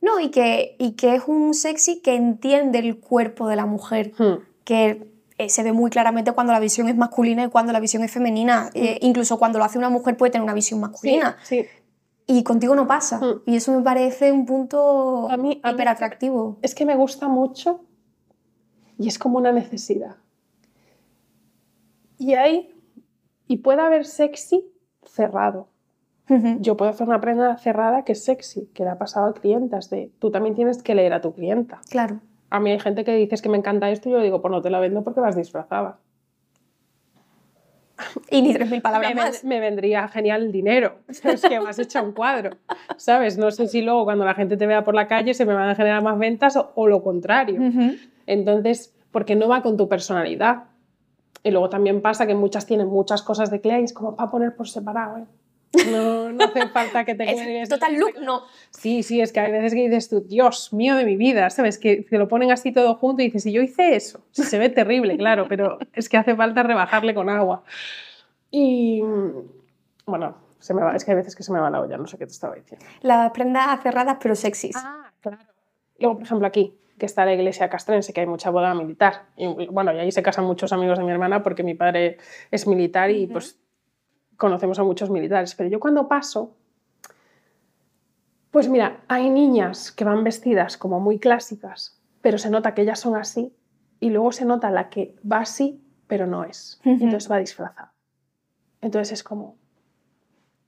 [0.00, 4.12] No, y que, y que es un sexy que entiende el cuerpo de la mujer,
[4.18, 7.80] hmm, que eh, se ve muy claramente cuando la visión es masculina y cuando la
[7.80, 8.70] visión es femenina.
[8.72, 11.36] Eh, incluso cuando lo hace una mujer puede tener una visión masculina.
[11.44, 11.66] sí.
[12.26, 13.18] Y contigo no pasa.
[13.18, 13.42] Mm.
[13.44, 16.56] Y eso me parece un punto A mí- a mí- hiper atractivo.
[16.62, 17.80] Es que me gusta mucho
[18.98, 20.16] y es como una necesidad.
[22.18, 22.72] Y hay,
[23.50, 24.64] y puede haber sexy
[25.02, 25.66] cerrado.
[26.60, 29.90] Yo puedo hacer una prenda cerrada que es sexy, que le ha pasado a clientas
[29.90, 31.80] de, tú también tienes que leer a tu clienta.
[31.90, 32.20] Claro.
[32.48, 34.62] A mí hay gente que dices que me encanta esto y yo digo, pues no
[34.62, 35.98] te la vendo porque vas disfrazada.
[38.30, 39.44] Y ni 3.000 palabras me, más.
[39.44, 40.98] me vendría genial el dinero.
[41.08, 42.56] Es que me has hecho un cuadro.
[42.98, 43.36] ¿Sabes?
[43.36, 45.70] No sé si luego cuando la gente te vea por la calle se me van
[45.70, 47.60] a generar más ventas o, o lo contrario.
[48.26, 50.69] Entonces, porque no va con tu personalidad.
[51.42, 54.30] Y luego también pasa que muchas tienen muchas cosas de Clea y es como para
[54.30, 55.18] poner por separado.
[55.18, 55.24] ¿eh?
[55.90, 57.24] No, no hace falta que te
[57.62, 58.42] Es total look, no.
[58.70, 61.78] Sí, sí, es que hay veces que dices tú, Dios mío de mi vida, ¿sabes?
[61.78, 64.68] Que te lo ponen así todo junto y dices, si yo hice eso, se ve
[64.68, 67.62] terrible, claro, pero es que hace falta rebajarle con agua.
[68.50, 69.00] Y
[70.06, 72.06] bueno, se me va, es que hay veces que se me va la olla, no
[72.06, 72.84] sé qué te estaba diciendo.
[73.02, 74.76] Las prendas cerradas pero sexys.
[74.76, 75.38] Ah, claro.
[75.98, 79.24] Luego, por ejemplo, aquí, que está la iglesia castrense, que hay mucha boda militar.
[79.36, 82.18] Y bueno, y ahí se casan muchos amigos de mi hermana porque mi padre
[82.52, 83.58] es militar y pues
[84.36, 85.56] conocemos a muchos militares.
[85.56, 86.54] Pero yo cuando paso,
[88.52, 93.00] pues mira, hay niñas que van vestidas como muy clásicas, pero se nota que ellas
[93.00, 93.52] son así.
[93.98, 96.80] Y luego se nota la que va así, pero no es.
[96.84, 97.04] Ujú.
[97.04, 97.92] entonces va disfrazada.
[98.80, 99.56] Entonces es como,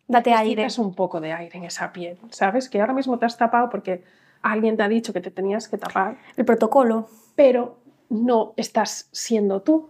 [0.09, 0.67] Date aire.
[0.79, 2.69] un poco de aire en esa piel, ¿sabes?
[2.69, 4.05] Que ahora mismo te has tapado porque
[4.43, 7.09] alguien te ha dicho que te tenías que tapar, El protocolo.
[7.35, 7.77] pero
[8.11, 9.89] no estás siendo tú.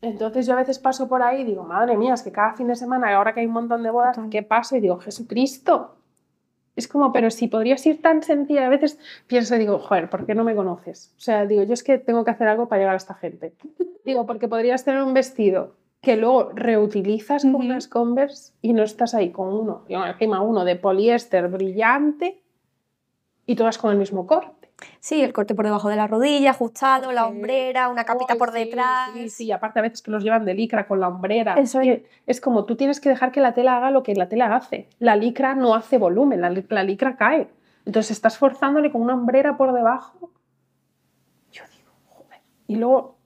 [0.00, 2.66] Entonces yo a veces paso por ahí y digo, madre mía, es que cada fin
[2.66, 4.18] de semana, ahora que hay un montón de bodas.
[4.30, 4.76] ¿qué paso?
[4.76, 5.96] Y digo, Jesucristo.
[6.74, 10.24] Es como, pero si podrías ir tan sencilla, a veces pienso y digo, joder, ¿por
[10.24, 11.12] qué no me conoces?
[11.18, 13.54] O sea, digo, yo es que tengo que hacer algo para llegar a esta gente.
[14.04, 17.64] Digo, porque podrías tener un vestido que luego reutilizas con Ujú.
[17.66, 22.41] unas Converse y no estás ahí con uno, y encima uno de poliéster brillante
[23.46, 24.68] y todas con el mismo corte.
[24.98, 27.28] Sí, el corte por debajo de la rodilla, ajustado, la Sí.
[27.28, 29.10] hombrera, una capita por detrás.
[29.14, 31.54] Sí, sí, aparte a veces que los llevan de licra con la hombrera.
[31.54, 32.02] Eso es.
[32.26, 34.88] Es como tú tienes que dejar que la tela haga lo que la tela hace.
[34.98, 37.48] La licra no hace volumen, la, la licra cae.
[37.86, 40.30] Entonces estás forzándole con una hombrera por debajo.
[41.52, 42.40] Yo digo, joder.
[42.66, 43.16] Y luego,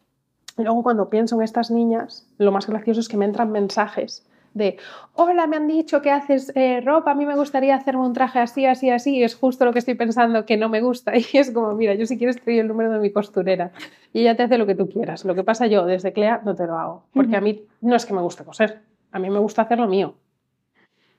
[0.59, 4.26] y luego cuando pienso en estas niñas, lo más gracioso es que me entran mensajes
[4.57, 4.79] de,
[5.12, 8.38] hola, me han dicho que haces eh, ropa, a mí me gustaría hacerme un traje
[8.38, 11.12] así, así, así, y es justo lo que estoy pensando que no me gusta.
[11.33, 13.73] Y es como, mira, yo si quieres te doy el número de mi costurera
[14.12, 15.25] y ella te hace lo que tú quieras.
[15.25, 18.07] Lo que pasa yo, desde Clea, no te lo hago, porque a mí no es
[18.07, 18.81] que me guste coser,
[19.12, 20.14] a mí me gusta hacer lo mío.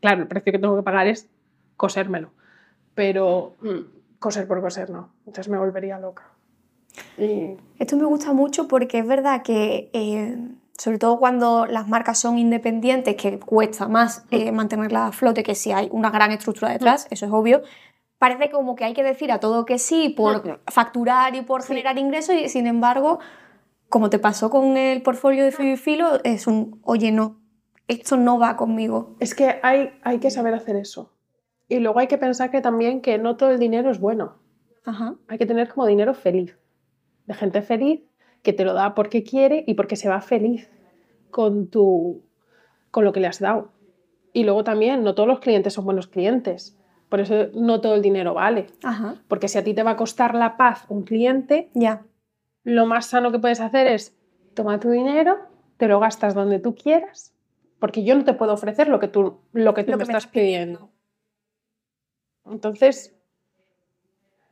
[0.01, 1.29] Claro, el precio que tengo que pagar es
[1.75, 2.31] cosérmelo,
[2.95, 6.23] pero mm, coser por coser no, entonces me volvería loca.
[7.17, 10.37] Y Esto me gusta mucho porque es verdad que, eh,
[10.77, 15.55] sobre todo cuando las marcas son independientes, que cuesta más eh, mantenerlas a flote que
[15.55, 17.61] si hay una gran estructura detrás, eso es obvio,
[18.19, 21.69] parece como que hay que decir a todo que sí por facturar y por Sí.
[21.69, 23.19] generar ingresos y sin embargo,
[23.89, 27.39] como te pasó con el portfolio de Fibi Filo, es un, oye, no,
[27.87, 29.15] esto no va conmigo.
[29.19, 31.13] Es que hay, hay que saber hacer eso.
[31.69, 34.37] Y luego hay que pensar que también que no todo el dinero es bueno.
[34.85, 35.15] Ajá.
[35.27, 36.57] Hay que tener como dinero feliz,
[37.25, 38.01] de gente feliz
[38.47, 40.69] que te lo da porque quiere y porque se va feliz
[41.31, 42.23] con, tu,
[42.91, 43.73] con lo que le has dado.
[44.31, 46.79] Y luego también, no todos los clientes son buenos clientes.
[47.09, 48.67] Por eso no todo el dinero vale.
[48.83, 49.15] Ajá.
[49.27, 52.05] Porque si a ti te va a costar la paz un cliente, Ya.
[52.63, 54.17] lo más sano que puedes hacer es
[54.53, 55.35] toma tu dinero,
[55.75, 57.33] te lo gastas donde tú quieras,
[57.79, 60.07] porque yo no te puedo ofrecer lo que tú, lo que tú Lo me que
[60.07, 60.89] me estás estás pidiendo.
[62.45, 63.13] Entonces,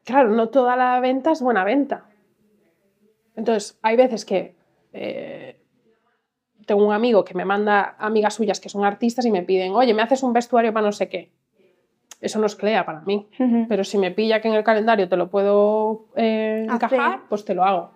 [0.03, 2.09] claro, no toda la venta es buena venta.
[3.35, 4.55] Entonces, hay veces que
[4.93, 5.59] eh,
[6.65, 9.93] tengo un amigo que me manda amigas suyas que son artistas y me piden, oye,
[9.93, 11.31] me haces un vestuario para no sé qué.
[12.21, 13.27] Eso no es CLEA para mí.
[13.67, 17.53] Pero si me pilla que en el calendario te lo puedo eh, encajar, pues te
[17.53, 17.91] lo hago.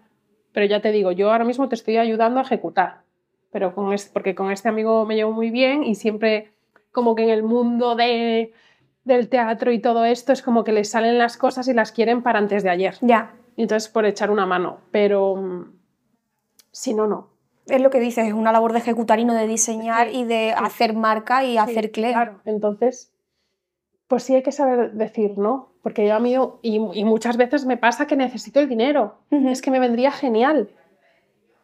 [0.52, 3.02] Pero ya te digo, yo ahora mismo te estoy ayudando a ejecutar.
[3.52, 6.52] Pero con este, porque con este amigo me llevo muy bien y siempre
[6.92, 8.52] como que en el mundo de,
[9.04, 12.22] del teatro y todo esto es como que les salen las cosas y las quieren
[12.22, 12.96] para antes de ayer.
[13.02, 13.34] Ya.
[13.64, 14.78] Entonces por echar una mano.
[14.92, 15.74] Pero mm,
[16.72, 17.28] si no, no.
[17.68, 20.54] Es lo que dices, es una labor de ejecutar y no de diseñar y de
[20.54, 22.14] hacer marca y hacer Sí, CLEA.
[22.14, 23.14] Claro, entonces,
[24.08, 27.66] pues sí hay que saber decir no, porque yo a mí, y, y muchas veces
[27.66, 30.70] me pasa que necesito el dinero, es que me vendría genial,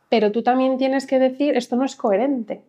[0.10, 2.62] pero tú también tienes que decir, esto no es coherente,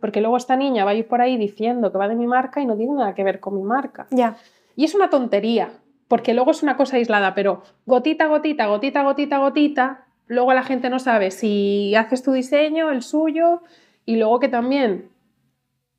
[0.00, 2.60] porque luego esta niña va a ir por ahí diciendo que va de mi marca
[2.60, 4.06] y no tiene nada que ver con mi marca.
[4.10, 4.36] Ya.
[4.76, 5.72] Y es una tontería,
[6.08, 10.90] porque luego es una cosa aislada, pero gotita, gotita, gotita, gotita, gotita, luego la gente
[10.90, 13.62] no sabe si haces tu diseño, el suyo,
[14.04, 15.10] y luego que también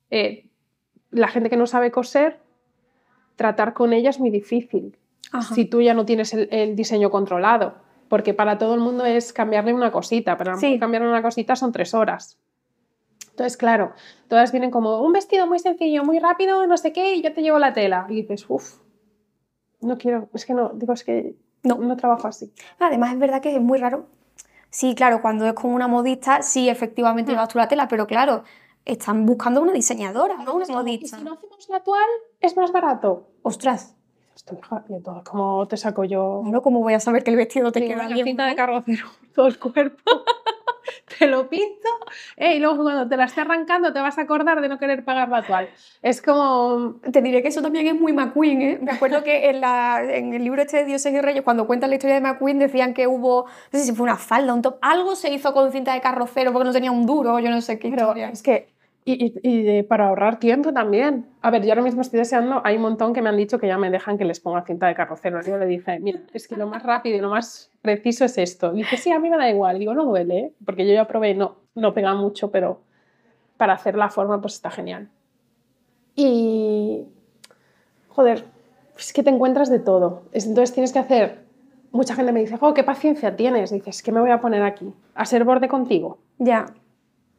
[0.09, 0.49] eh,
[1.11, 2.39] la gente que no sabe coser,
[3.35, 4.97] tratar con ella es muy difícil
[5.31, 5.53] Ajá.
[5.55, 7.75] si tú ya no tienes el, el diseño controlado,
[8.07, 10.79] porque para todo el mundo es cambiarle una cosita, pero Sí.
[10.79, 12.39] cambiarle una cosita son tres horas.
[13.29, 13.93] Entonces, claro,
[14.27, 17.41] todas vienen como un vestido muy sencillo, muy rápido, no sé qué, y yo te
[17.41, 18.05] llevo la tela.
[18.09, 18.79] Y dices, uff,
[19.81, 22.51] no quiero, es que no, digo, es que no, no trabajo así.
[22.79, 24.07] Además, es verdad que es muy raro.
[24.69, 27.33] Sí, claro, cuando es con una modista, sí, efectivamente Mm.
[27.35, 28.43] llevas tú la tela, pero claro,
[28.85, 31.17] están buscando una diseñadora, no una modista.
[31.17, 32.07] si no hacemos la toal,
[32.39, 33.29] es más barato.
[33.41, 33.95] Ostras,
[34.35, 34.57] Esto,
[35.03, 36.41] todo, ¿cómo te saco yo?
[36.43, 38.25] claro, ¿cómo voy a saber que el vestido te queda bien?
[38.25, 40.03] cinta de carrocero todo el cuerpo.
[41.17, 41.89] te lo pinto.
[42.37, 45.03] eh, y luego cuando te la esté arrancando te vas a acordar de no querer
[45.03, 45.69] pagar la toal.
[46.01, 46.99] Es como...
[47.11, 48.79] Te diré que eso también es muy McQueen, ¿eh?
[48.81, 51.89] Me acuerdo que en, la, en el libro este de Dioses y Reyes, cuando cuentan
[51.89, 54.77] la historia de McQueen, decían que hubo, no sé si fue una falda, un top,
[54.81, 57.79] algo se hizo con cinta de carrocero porque no tenía un duro, yo no sé
[57.79, 58.29] qué Pero historia.
[58.29, 58.67] es que...
[59.11, 61.25] Y, para ahorrar tiempo también.
[61.41, 63.67] A ver, yo ahora mismo estoy deseando, hay un montón que me han dicho que
[63.67, 65.41] ya me dejan que les ponga cinta de carrocero.
[65.41, 68.73] Yo le dije, mira, es que lo más rápido y lo más preciso es esto.
[68.73, 69.77] Y dice, sí, a mí me da igual.
[69.77, 70.53] Y digo, no duele, ¿eh?
[70.65, 72.81] porque yo ya probé, no, no pega mucho, pero
[73.57, 75.09] para hacer la forma pues está genial.
[76.15, 77.05] Y,
[78.09, 78.43] joder,
[78.97, 80.23] es que te encuentras de todo.
[80.31, 81.39] Es- Entonces tienes que hacer,
[81.91, 83.71] mucha gente me dice, oh, qué paciencia tienes.
[83.71, 84.93] Dices, ¿qué me voy a poner aquí?
[85.15, 86.19] ¿A ser borde contigo?
[86.37, 86.65] Ya,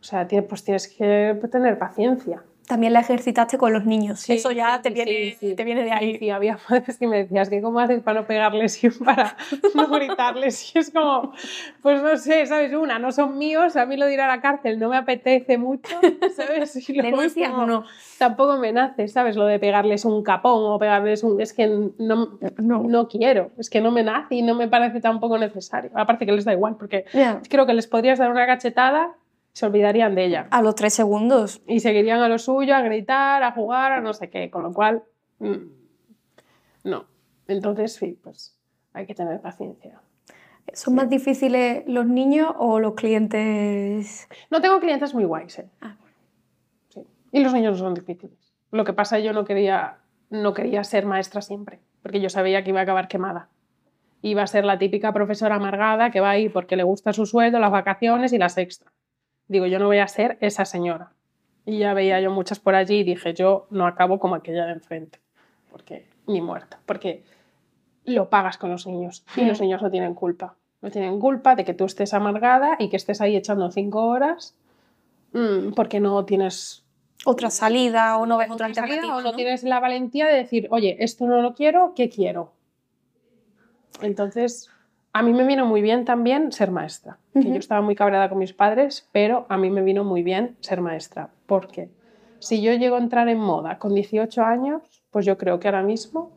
[0.00, 2.42] O sea, pues tienes que tener paciencia.
[2.66, 4.20] también la ejercitaste con los niños.
[4.20, 5.54] Sí, eso ya te sí, viene, sí, sí.
[5.56, 6.18] Te viene de ahí.
[6.20, 9.36] Y había veces que me decías que cómo haces para no pegarles y para
[9.74, 10.72] no gritarles.
[10.74, 11.32] Y es como,
[11.82, 12.72] pues no sé, ¿sabes?
[12.72, 15.58] Una, no son míos, a mí lo de ir a la cárcel no me apetece
[15.58, 15.96] mucho,
[16.36, 16.88] ¿sabes?
[16.88, 17.84] Y luego es ¿Denuncias como, no?
[18.18, 19.34] Tampoco me nace, ¿sabes?
[19.34, 21.40] Lo de pegarles un capón o pegarles un...
[21.40, 21.66] Es que
[21.98, 22.84] no, No.
[22.84, 25.90] no quiero, es que no me nace y no me parece tampoco necesario.
[25.94, 27.40] Aparte que les da igual, porque Ya.
[27.50, 29.10] creo que les podrías dar una cachetada,
[29.52, 31.60] se olvidarían de ella A los tres segundos.
[31.66, 34.72] y seguirían a lo suyo, a gritar, a jugar, a no sé qué, con lo
[34.72, 35.02] cual,
[35.38, 35.56] mm,
[36.84, 37.04] no.
[37.48, 38.56] Entonces, sí, pues
[38.92, 40.00] hay que tener paciencia.
[40.72, 44.28] ¿Son más difíciles los niños o los clientes?
[44.50, 45.68] No tengo clientes muy guays, ¿eh?
[45.80, 45.96] Ah,
[46.90, 47.04] Sí.
[47.32, 48.52] Y los niños no son difíciles.
[48.70, 49.98] Lo que pasa, yo no quería,
[50.30, 53.48] no quería ser maestra siempre, porque yo sabía que iba a acabar quemada.
[54.22, 57.58] Iba a ser la típica profesora amargada que va ahí porque le gusta su sueldo,
[57.58, 58.92] las vacaciones y las extras.
[59.50, 61.10] Digo, yo no voy a ser esa señora.
[61.66, 64.74] Y ya veía yo muchas por allí y dije, yo no acabo como aquella de
[64.74, 65.18] enfrente,
[65.72, 67.24] porque ni muerta, porque
[68.04, 70.54] lo pagas con los niños y los niños no tienen culpa.
[70.82, 74.54] No tienen culpa de que tú estés amargada y que estés ahí echando cinco horas
[75.32, 76.84] mm, porque no tienes
[77.24, 79.16] Otra salida o no ves otra salida alternativa.
[79.16, 79.36] o no ¿no?
[79.36, 82.52] tienes la valentía de decir, oye, esto no lo quiero, ¿qué quiero?
[84.00, 84.70] Entonces,
[85.12, 87.18] a mí me vino muy bien también ser maestra.
[87.32, 90.56] que yo estaba muy cabreada con mis padres, pero a mí me vino muy bien
[90.60, 91.30] ser maestra.
[91.46, 91.90] Porque
[92.38, 95.82] si yo llego a entrar en moda con 18 años, pues yo creo que ahora
[95.82, 96.32] mismo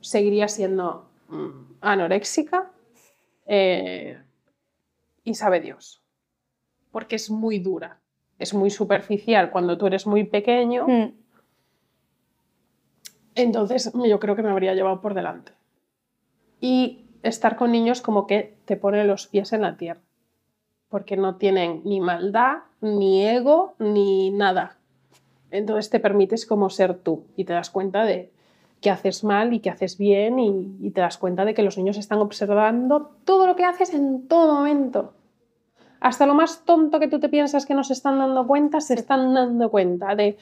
[0.00, 2.70] seguiría siendo mm, anoréxica
[3.46, 4.20] eh,
[5.24, 6.02] y sabe Dios.
[6.92, 8.00] Porque es muy dura,
[8.38, 10.86] es muy superficial cuando tú eres muy pequeño.
[10.86, 11.12] Mm.
[13.34, 15.52] Entonces yo creo que me habría llevado por delante.
[16.60, 20.00] Y estar con niños como que te pone los pies en la tierra.
[20.88, 24.76] porque no tienen ni maldad, ni ego, ni nada.
[25.50, 28.30] Entonces te permites como ser tú y te das cuenta de
[28.80, 31.76] que haces mal y que haces bien y, y te das cuenta de que los
[31.76, 35.12] niños están observando todo lo que haces en todo momento.
[36.00, 38.94] Hasta lo más tonto que tú te piensas que no se están dando cuenta, se
[38.94, 40.38] están dando cuenta de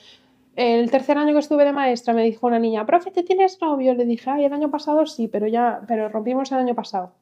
[0.56, 3.94] el tercer año que estuve de maestra me dijo una niña, profe, ¿te tienes novio?
[3.94, 7.12] Le dije, ay, el año pasado sí, pero ya, pero rompimos el año pasado.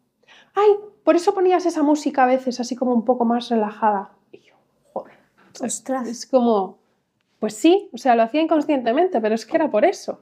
[0.55, 0.71] Ay,
[1.05, 4.11] por eso ponías esa música a veces así como un poco más relajada.
[4.33, 4.55] Y yo,
[4.93, 5.15] joder.
[5.63, 6.07] Ostras.
[6.09, 6.79] Es como,
[7.39, 10.21] pues sí, o sea, lo hacía inconscientemente, pero es que era por eso.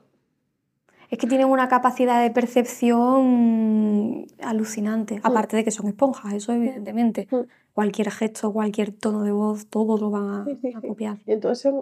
[1.10, 5.20] Es que tienen una capacidad de percepción alucinante.
[5.24, 7.26] Aparte de que son esponjas, eso evidentemente.
[7.30, 7.40] Mm.
[7.72, 10.88] Cualquier gesto, cualquier tono de voz, todo lo van a, Sí, sí, a sí.
[10.88, 11.18] copiar.
[11.26, 11.72] Y entonces,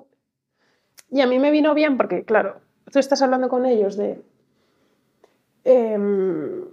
[1.10, 4.20] y a mí me vino bien porque, claro, tú estás hablando con ellos de,
[5.64, 6.64] em,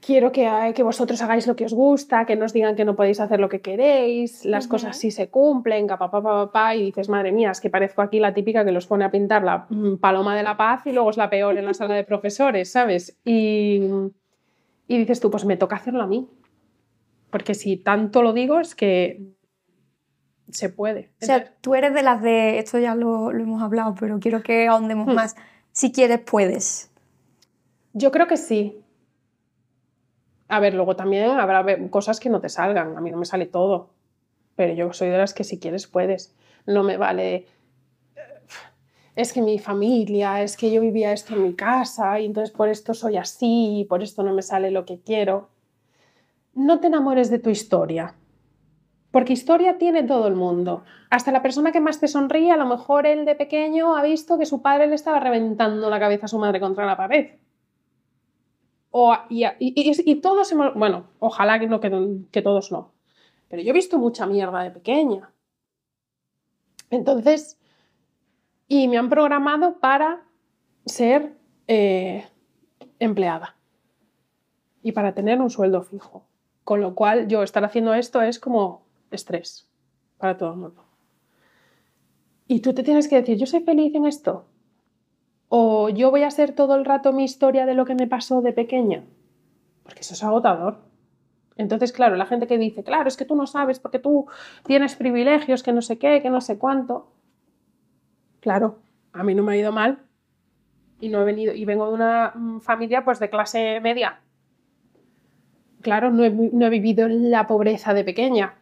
[0.00, 3.20] quiero que, que vosotros hagáis lo que os gusta, que nos digan que no podéis
[3.20, 6.86] hacer lo que queréis, las cosas sí se cumplen, pa, pa, pa, pa, pa, y
[6.86, 9.66] dices, madre mía, es que parezco aquí la típica que los pone a pintar la
[9.68, 12.70] mm, paloma de la paz y luego es la peor en la sala de profesores,
[12.70, 13.18] ¿sabes?
[13.24, 13.80] Y,
[14.88, 16.28] y dices tú, pues me toca hacerlo a mí.
[17.30, 19.33] Porque si tanto lo digo es que
[20.50, 21.10] se puede.
[21.22, 24.42] O sea, tú eres de las de, esto ya lo, lo hemos hablado, pero quiero
[24.42, 25.14] que ahondemos Hmm.
[25.14, 25.36] más.
[25.72, 26.90] Si quieres, puedes.
[27.92, 28.80] Yo creo que sí.
[30.48, 32.96] A ver, luego también habrá cosas que no te salgan.
[32.96, 33.90] A mí no me sale todo.
[34.56, 36.34] Pero yo soy de las que si quieres puedes.
[36.66, 37.34] No me vale.
[37.34, 37.46] eh,
[39.16, 42.68] Es que mi familia, es que yo vivía esto en mi casa y entonces por
[42.68, 45.48] esto soy así y por esto no me sale lo que quiero.
[46.54, 48.14] No te enamores de tu historia.
[49.14, 50.82] Porque historia tiene todo el mundo.
[51.08, 54.36] Hasta la persona que más te sonríe, a lo mejor él de pequeño ha visto
[54.36, 57.36] que su padre le estaba reventando la cabeza a su madre contra la pared.
[58.90, 62.90] O, y, y- y- y todos hemos, bueno, ojalá que, no, que, todos no.
[63.48, 65.30] Pero yo he visto mucha mierda de pequeña.
[66.90, 67.56] Entonces,
[68.66, 70.24] y me han programado para
[70.86, 71.36] ser
[71.68, 72.26] eh,
[72.98, 73.54] empleada
[74.82, 76.26] y para tener un sueldo fijo.
[76.64, 78.83] Con lo cual, yo estar haciendo esto es como
[79.14, 79.68] estrés
[80.18, 80.84] para todo el mundo.
[82.46, 84.46] Y tú te tienes que decir, yo soy feliz en esto.
[85.48, 88.42] O yo voy a ser todo el rato mi historia de lo que me pasó
[88.42, 89.04] de pequeña.
[89.82, 90.78] Porque eso es agotador.
[91.56, 94.26] Entonces, claro, la gente que dice, claro, es que tú no sabes porque tú
[94.64, 97.12] tienes privilegios, que no sé qué, que no sé cuánto.
[98.40, 98.78] Claro,
[99.12, 100.00] a mí no me ha ido mal.
[101.00, 104.20] Y no he venido, y vengo de una mm, familia pues de clase media.
[105.82, 108.54] Claro, no he, no he vivido la pobreza de pequeña,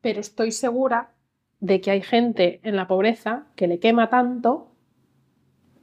[0.00, 1.10] pero estoy segura
[1.60, 4.72] de que hay gente en la pobreza que le quema tanto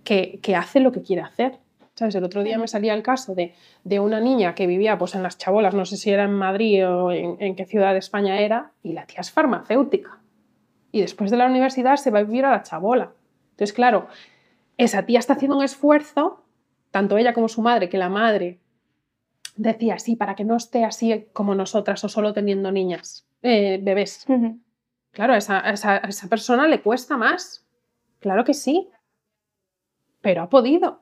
[0.04, 1.60] que, que hace lo que quiere hacer.
[1.94, 2.14] ¿Sabes?
[2.14, 5.24] El otro día me salía el caso de, de una niña que vivía pues, en
[5.24, 8.40] las chabolas, no sé si era en Madrid o en, en qué ciudad de España
[8.40, 10.20] era, y la tía es farmacéutica.
[10.92, 13.14] Y después de la universidad se va a vivir a la chabola.
[13.52, 14.08] Entonces, claro,
[14.78, 16.44] esa tía está haciendo un esfuerzo,
[16.92, 18.60] tanto ella como su madre, que la madre
[19.58, 24.26] decía, sí, para que no esté así como nosotras o solo teniendo niñas, eh, bebés.
[25.12, 27.66] Claro, a esa, a esa- a esa persona le cuesta más.
[28.20, 28.90] Claro que sí.
[30.22, 31.02] Pero ha podido.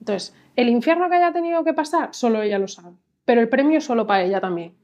[0.00, 2.96] Entonces, el infierno que haya tenido que pasar, solo ella lo sabe.
[3.24, 4.76] Pero el premio es solo para ella también.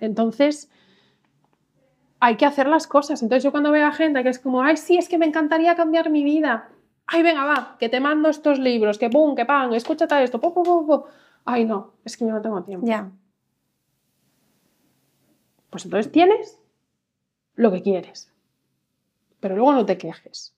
[0.00, 0.70] Entonces,
[2.20, 3.22] hay que hacer las cosas.
[3.22, 5.76] Entonces, yo cuando veo a gente que es como, ay, sí, es que me encantaría
[5.76, 6.68] cambiar mi vida.
[7.06, 10.52] Ay, venga, va, que te mando estos libros, que pum, que pan, escúchate esto, pu,
[10.52, 11.04] pu, pu".
[11.50, 12.86] Ay, no, es que yo no tengo tiempo.
[12.86, 13.10] Ya.
[15.70, 16.60] Pues entonces tienes
[17.54, 18.30] lo que quieres.
[19.40, 20.54] Pero luego no te quejes.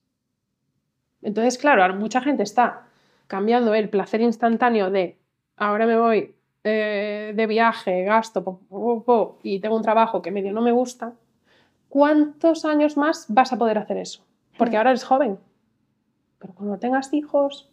[1.23, 2.89] Entonces, claro, ahora mucha gente está
[3.29, 5.17] cambiando el placer instantáneo de
[5.57, 10.33] ahora me voy eh, de viaje, gasto po, po, po, y tengo un trabajo que
[10.33, 11.13] medio no me gusta.
[11.89, 14.25] ¿Cuántos años más vas a poder hacer eso?
[14.59, 15.39] Porque ahora eres joven.
[16.41, 17.71] Pero cuando tengas hijos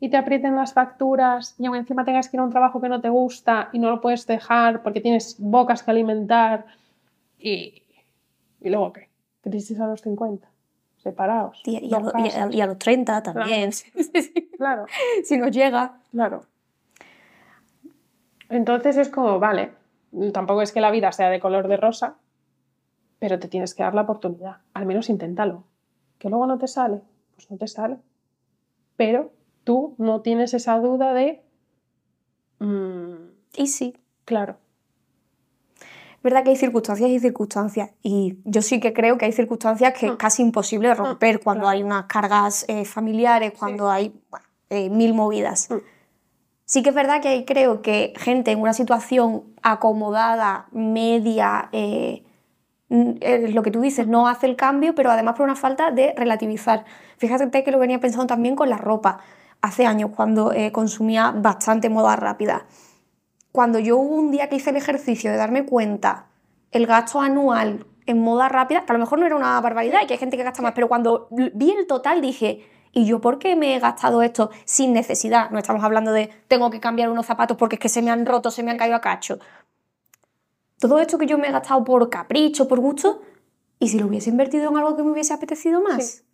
[0.00, 2.88] y te aprieten las facturas y aún encima tengas que ir a un trabajo que
[2.88, 6.66] no te gusta y no lo puedes dejar porque tienes bocas que alimentar
[7.38, 7.82] y,
[8.60, 9.08] y luego qué?
[9.42, 10.48] Crisis a los 50,
[10.98, 11.60] separados.
[11.64, 12.54] Y, y a, dos lo- y a- casas.
[12.54, 13.70] y a los 30 también.
[14.56, 14.86] Claro,
[15.24, 15.98] si nos llega.
[16.10, 16.42] claro.
[18.48, 19.72] Entonces es como, vale,
[20.32, 22.16] tampoco es que la vida sea de color de rosa,
[23.18, 24.58] pero te tienes que dar la oportunidad.
[24.74, 25.64] Al menos inténtalo.
[26.18, 27.00] Que luego no te sale,
[27.34, 27.96] pues no te sale.
[28.96, 29.30] Pero
[29.68, 31.42] tú no tienes esa duda de,
[32.58, 33.12] mm,
[33.54, 33.94] Y sí.
[34.24, 34.56] claro,
[36.16, 37.90] Es verdad que hay circunstancias y circunstancias.
[38.02, 40.16] Y yo sí que creo que hay circunstancias que es Mm.
[40.16, 41.76] casi imposible romper cuando claro.
[41.76, 45.70] hay unas cargas eh, familiares, cuando hay bueno, eh, mil movidas.
[45.70, 45.76] Mm.
[46.64, 52.24] Sí que es verdad que creo que gente en una situación acomodada, media, eh,
[53.20, 56.14] es lo que tú dices, no hace el cambio, pero además por una falta de
[56.16, 56.84] relativizar.
[57.18, 59.20] Fíjate que lo venía pensando también con la ropa.
[59.60, 62.66] Hace años, cuando eh, consumía bastante moda rápida.
[63.52, 66.26] Cuando yo hubo un día que hice el ejercicio de darme cuenta
[66.70, 70.06] el gasto anual en moda rápida, que a lo mejor no era una barbaridad y
[70.06, 73.38] que hay gente que gasta más, pero cuando vi el total dije, ¿y yo por
[73.38, 75.50] qué me he gastado esto sin necesidad?
[75.50, 78.26] No estamos hablando de tengo que cambiar unos zapatos porque es que se me han
[78.26, 79.38] roto, se me han caído a cacho
[80.78, 83.22] todo esto que yo me he gastado por capricho, por gusto,
[83.78, 86.24] ¿y si lo hubiese invertido en algo que me hubiese apetecido más?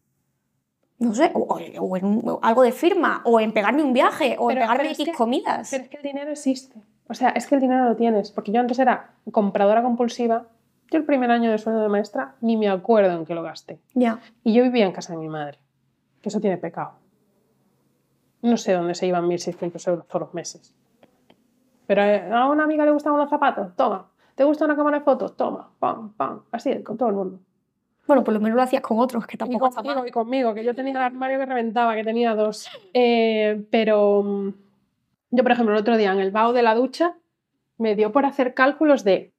[0.99, 4.93] No sé, o, en algo de firma, o en pegarme un viaje, o en pegarme
[4.93, 5.69] X comidas.
[5.71, 6.81] Pero es que el dinero existe.
[7.09, 8.31] O sea, es que el dinero lo tienes.
[8.31, 10.47] Porque yo antes era compradora compulsiva.
[10.91, 13.81] Yo el primer año de sueldo de maestra ni me acuerdo en qué lo gasté.
[13.95, 14.21] Ya.
[14.43, 15.59] Y yo vivía en casa de mi madre.
[16.23, 16.93] Que eso tiene pecado.
[18.43, 20.75] No sé dónde se iban 1.600 euros por los meses.
[21.87, 23.75] Pero eh, a una amiga le gustaban los zapatos.
[23.77, 25.37] Toma, ¿Te gusta una cámara de fotos?
[25.37, 27.39] Toma, pam, pam, así, con todo el mundo.
[28.07, 30.65] Bueno, por lo menos lo hacías con otros, que tampoco y conmigo, y conmigo, que
[30.65, 32.69] yo tenía el armario que reventaba, que tenía dos.
[32.93, 34.55] Eh, pero mm,
[35.31, 37.17] yo, por ejemplo, el otro día en el bao de la ducha
[37.79, 39.33] me dio por hacer cálculos de,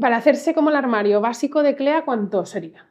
[0.00, 2.86] para hacerse como el armario básico de Clea, ¿cuánto sería?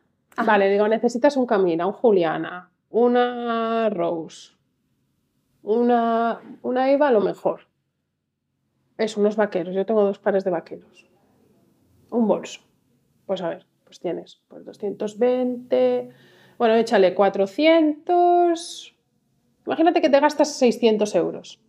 [0.46, 4.54] Vale, digo, necesitas un Camila, un Juliana, una Rose,
[5.64, 7.68] una, una Eva a lo mejor
[8.98, 9.76] es unos vaqueros.
[9.76, 11.08] Yo tengo dos pares de vaqueros.
[12.10, 12.62] Un bolso.
[13.26, 16.10] Pues a ver, pues tienes pues 220.
[16.58, 18.96] Bueno, échale 400.
[19.66, 21.60] Imagínate que te gastas 600 euros.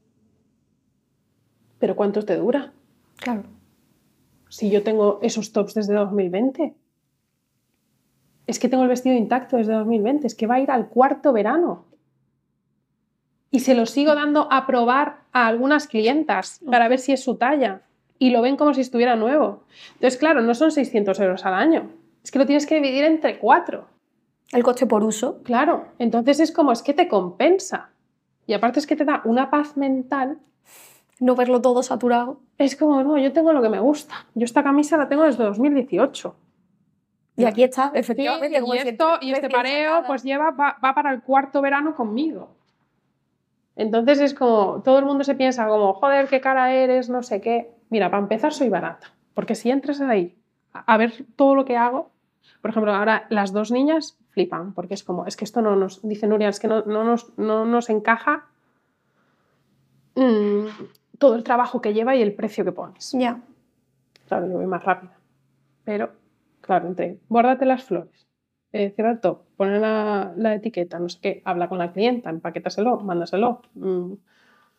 [1.79, 2.73] Pero ¿cuánto te dura?
[3.17, 3.45] Claro.
[4.49, 6.75] Si yo tengo esos tops desde 2020.
[8.47, 10.27] Es que tengo el vestido intacto desde 2020.
[10.27, 11.87] Es que va a ir al cuarto verano
[13.51, 17.37] y se lo sigo dando a probar a algunas clientas para ver si es su
[17.37, 17.83] talla
[18.19, 19.65] y lo ven como si estuviera nuevo.
[19.95, 21.91] Entonces, claro, no son 600 euros al año,
[22.29, 23.87] es que lo tienes que dividir entre cuatro.
[24.53, 25.43] El coste por uso.
[25.45, 27.89] Claro, entonces es como, es que te compensa.
[28.47, 30.39] Y aparte es que te da una paz mental.
[31.21, 32.43] No verlo todo saturado.
[32.59, 34.27] Es como, no, yo tengo lo que me gusta.
[34.35, 36.37] Yo esta camisa la tengo desde 2018.
[37.37, 38.61] Y aquí está, efectivamente.
[38.61, 42.51] y, esto, y este pareo pues lleva, va para el cuarto verano conmigo.
[43.75, 47.41] Entonces es como, todo el mundo se piensa como, joder, qué cara eres, no sé
[47.41, 47.73] qué.
[47.89, 50.37] Mira, para empezar soy barata, porque si entras ahí
[50.75, 52.11] a ver todo lo que hago,
[52.61, 56.01] por ejemplo, ahora las dos niñas flipan, porque es como, es que esto no nos,
[56.03, 58.47] dice Nuria, es que no, nos, no nos, encaja
[60.15, 60.67] mm,
[61.19, 63.13] todo el trabajo que lleva y el precio que pones.
[63.13, 63.41] Ya.
[64.27, 65.17] Claro, yo voy más rápida.
[65.85, 66.11] Pero,
[66.61, 68.27] claro, entre, bórdate las flores,
[68.73, 73.01] eh, cierra el top, pone la, etiqueta, no sé qué, habla con la clienta, empaquétaselo,
[73.01, 73.63] mándaselo.
[73.75, 74.15] Mm.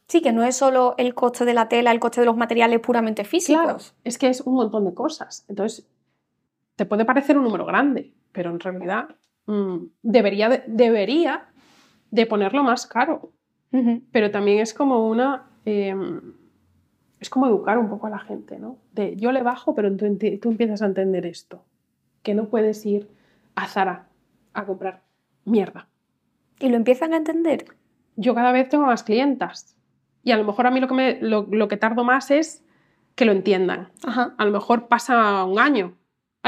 [0.08, 2.80] Sí, que no es solo el coste de la tela, el coste de los materiales
[2.80, 3.64] puramente físicos.
[3.64, 5.46] Claro, es que es un montón de cosas.
[5.48, 5.88] Entonces,
[6.80, 9.10] te puede parecer un número grande, pero en realidad
[9.48, 11.50] mm, debería, de, debería
[12.10, 13.34] de ponerlo más caro.
[14.14, 15.50] Pero también es como una...
[15.66, 16.22] Em,
[17.20, 18.78] es como educar un poco a la gente, ¿no?
[18.94, 21.66] De yo le bajo, pero tú, tú empiezas a entender esto,
[22.24, 23.10] que no puedes ir
[23.56, 24.08] a Zara
[24.54, 25.04] a comprar
[25.44, 25.90] mierda.
[26.62, 27.66] ¿Y lo empiezan a entender?
[28.16, 29.76] Yo cada vez tengo más clientas.
[30.24, 32.64] Y a lo mejor a mí lo que, me, lo, que tardo más es
[33.16, 33.90] que lo entiendan.
[34.38, 35.99] A lo mejor pasa un año.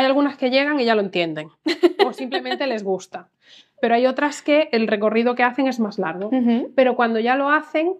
[0.01, 1.49] Hay algunas que llegan y ya lo entienden.
[2.05, 3.29] o simplemente les gusta.
[3.79, 6.31] Pero hay otras que el recorrido que hacen es más largo.
[6.75, 7.93] Pero cuando ya lo hacen,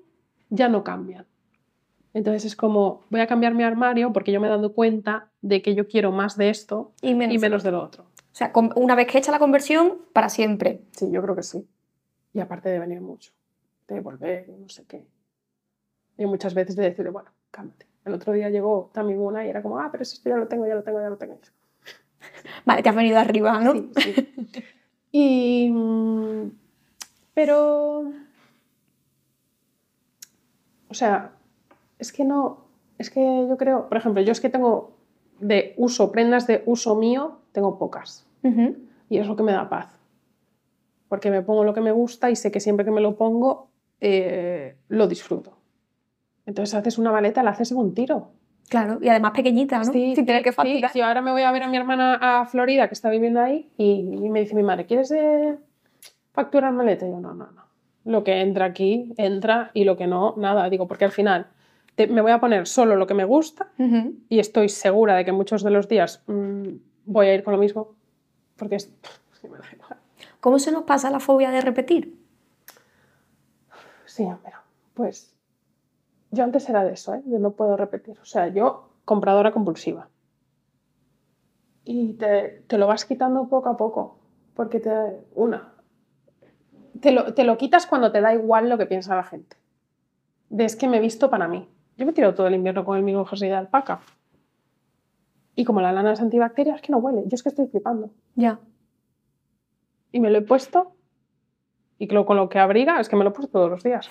[0.50, 1.28] ya no cambian.
[2.16, 5.62] Entonces es como, voy a cambiar mi armario porque yo me he dado cuenta de
[5.62, 8.04] que yo quiero más de esto y menos de lo otro.
[8.04, 10.82] O sea, una vez que hecha la conversión, para siempre.
[10.92, 11.68] Sí, yo creo que sí.
[12.34, 13.32] Y aparte de venir mucho,
[13.88, 15.06] de volver, no sé qué.
[16.18, 17.86] Y muchas veces de decirle, bueno, cámate.
[18.06, 20.66] El otro día llegó también una y era como, ah, pero esto ya lo tengo,
[20.66, 21.38] ya lo tengo, ya lo tengo.
[22.66, 23.74] Vale, te has venido arriba, ¿no?
[23.74, 24.64] Sí, sí.
[25.14, 25.74] Y.
[27.34, 28.12] Pero.
[30.88, 31.34] O sea,
[32.00, 32.66] es que no.
[32.98, 34.96] Es que yo creo, por ejemplo, yo es que tengo
[35.40, 38.26] de uso, prendas de uso mío, tengo pocas.
[39.10, 39.88] Y es lo que me da paz.
[41.10, 43.70] Porque me pongo lo que me gusta y sé que siempre que me lo pongo,
[44.00, 45.58] eh, lo disfruto.
[46.46, 48.32] Entonces haces una maleta, la haces en un tiro.
[48.72, 49.92] Claro, y además pequeñita, ¿no?
[49.92, 52.46] Sí, Sin tener que Sí, sí, ahora me voy a ver a mi hermana a
[52.46, 55.58] Florida, que está viviendo ahí, y, me dice mi madre, ¿quieres eh,
[56.32, 57.06] facturar maleta?
[57.06, 57.66] Y yo, no, no, no.
[58.06, 60.70] Lo que entra aquí, entra, y lo que no, nada.
[60.70, 61.48] Digo, porque al final
[61.98, 63.68] me voy a poner solo lo que me gusta
[64.30, 66.70] y estoy segura de que muchos de los días mm,
[67.08, 67.94] voy a ir con lo mismo,
[68.56, 68.90] porque es...
[70.40, 72.16] ¿Cómo se nos pasa la fobia de repetir?
[74.06, 74.60] Sí, pero
[74.94, 75.36] pues
[76.32, 77.22] Yo antes era de eso, ¿eh?
[77.26, 78.18] de no puedo repetir.
[78.22, 80.08] O sea, yo compradora compulsiva.
[81.84, 84.18] Y te, te lo vas quitando poco a poco.
[84.54, 84.92] Porque te,
[85.36, 85.74] una,
[87.00, 89.58] te lo, te lo quitas cuando te da igual lo que piensa la gente.
[90.50, 91.68] De es que me he visto para mí.
[91.98, 94.02] Yo me tiro todo el invierno con el mismo jersey de alpaca.
[95.56, 97.24] Y como la lana es antibacteria, es que no huele.
[97.26, 98.12] Yo es que estoy flipando.
[98.36, 98.60] Ya.
[100.12, 100.96] Y me lo he puesto.
[101.98, 104.10] Y lo- con lo que abriga, es que me lo he puesto todos los días.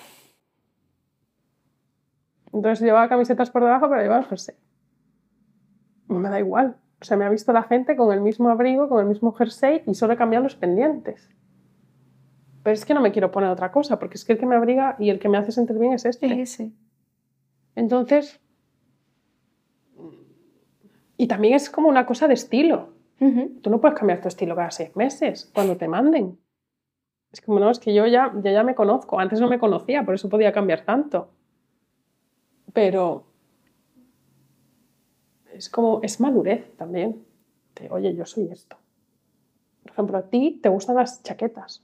[2.53, 4.55] Entonces llevaba camisetas por debajo, pero llevaba el jersey.
[6.07, 6.77] Me da igual.
[7.01, 9.83] O sea, me ha visto la gente con el mismo abrigo, con el mismo jersey
[9.87, 11.29] y solo he cambiado los pendientes.
[12.63, 14.55] Pero es que no me quiero poner otra cosa, porque es que el que me
[14.55, 16.27] abriga y el que me hace sentir bien es este.
[16.27, 16.71] Es ese.
[17.75, 18.39] Entonces,
[21.17, 22.93] y también es como una cosa de estilo.
[23.61, 26.39] Tú no puedes cambiar tu estilo cada seis meses, cuando te manden.
[27.31, 29.19] Es como, no, es que yo ya, yo ya me conozco.
[29.19, 31.29] Antes no me conocía, por eso podía cambiar tanto.
[32.73, 33.25] Pero
[35.53, 37.25] es como, es madurez también.
[37.75, 38.77] De, oye, yo soy esto.
[39.83, 41.83] Por ejemplo, a ti te gustan las chaquetas.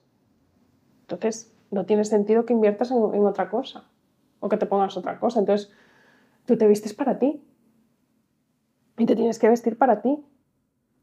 [1.02, 3.86] Entonces, no tiene sentido que inviertas en, en otra cosa
[4.40, 5.40] o que te pongas otra cosa.
[5.40, 5.72] Entonces,
[6.46, 7.44] tú te vistes para ti.
[8.98, 10.24] Y te tienes que vestir para ti.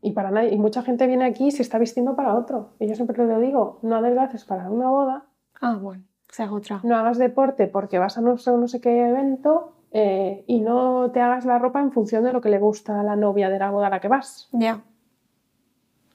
[0.03, 0.53] Y para nadie.
[0.53, 2.75] Y mucha gente viene aquí y se está vistiendo para otro.
[2.79, 5.27] Y yo siempre le digo, no adelgaces para una boda,
[5.61, 6.05] Ah, bueno.
[6.31, 6.81] Es otra.
[6.83, 11.13] no hagas deporte porque vas a no sé, no sé qué evento eh, y no
[11.13, 13.61] te hagas la ropa en función de lo que le gusta a la novia de
[13.61, 14.49] la boda a la que vas.
[14.51, 14.83] Ya.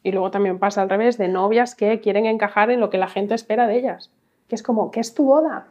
[0.04, 3.08] Y luego también pasa al revés, de novias que quieren encajar en lo que la
[3.08, 4.12] gente espera de ellas.
[4.50, 5.68] Que es como, ¿qué es tu boda?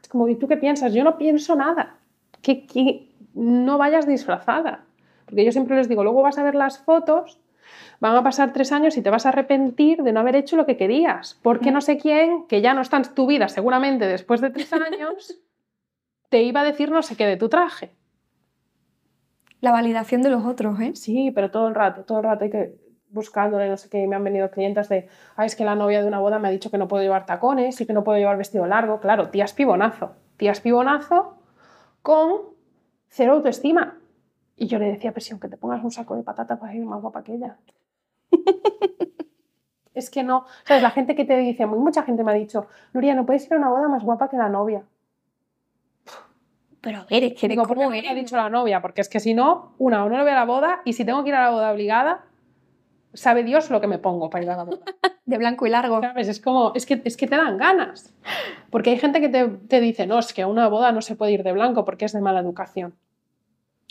[0.00, 0.94] Es como, ¿y tú qué piensas?
[0.94, 1.96] Yo no pienso nada.
[2.40, 4.84] Que, que no vayas disfrazada.
[5.26, 7.38] Porque yo siempre les digo, luego vas a ver las fotos,
[8.00, 10.64] van a pasar tres años y te vas a arrepentir de no haber hecho lo
[10.64, 11.38] que querías.
[11.42, 14.72] Porque no sé quién, que ya no está en tu vida seguramente después de tres
[14.72, 15.38] años,
[16.32, 17.94] te iba a decir no sé qué de tu traje.
[19.60, 20.92] La validación de los otros, ¿eh?
[20.94, 22.74] Sí, pero todo el rato, todo el rato hay que
[23.10, 26.08] buscándole, no sé qué, me han venido clientes de, ay, es que la novia de
[26.08, 28.38] una boda me ha dicho que no puedo llevar tacones y que no puedo llevar
[28.38, 28.98] vestido largo.
[28.98, 31.36] Claro, tías pibonazo, tías pibonazo
[32.00, 32.40] con
[33.08, 33.98] cero autoestima.
[34.56, 37.02] Y yo le decía, presión, que te pongas un saco de patata para ir más
[37.02, 37.58] guapa que ella.
[39.94, 40.82] es que no, ¿sabes?
[40.82, 43.52] La gente que te dice, muy mucha gente me ha dicho, Nuria, no puedes ir
[43.52, 44.82] a una boda más guapa que la novia.
[46.82, 48.82] Pero a ver, es que Digo, ¿por qué como no me ha dicho la novia?
[48.82, 51.04] Porque es que si no, una, o no le voy a la boda, y si
[51.04, 52.24] tengo que ir a la boda obligada,
[53.14, 54.80] sabe Dios lo que me pongo para ir a la boda.
[55.24, 56.00] De blanco y largo.
[56.00, 56.26] ¿Sabes?
[56.28, 58.12] Es como, es que, es que te dan ganas.
[58.70, 61.14] Porque hay gente que te, te dice, no, es que a una boda no se
[61.14, 62.94] puede ir de blanco porque es de mala educación.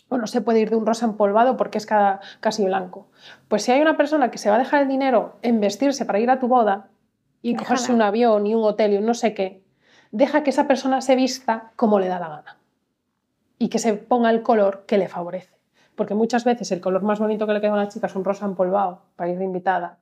[0.10, 3.08] O no se puede ir de un rosa empolvado porque es cada- casi blanco.
[3.48, 6.20] Pues si hay una persona que se va a dejar el dinero en vestirse para
[6.20, 6.89] ir a tu boda
[7.42, 7.66] y Déjala.
[7.70, 9.64] cogerse un avión y un hotel y un no sé qué,
[10.12, 12.58] deja que esa persona se vista como le da la gana.
[13.62, 15.55] Y que se ponga el color que le favorece.
[15.95, 18.24] Porque muchas veces el color más bonito que le queda a una chica es un
[18.24, 19.99] rosa empolvado para ir de invitada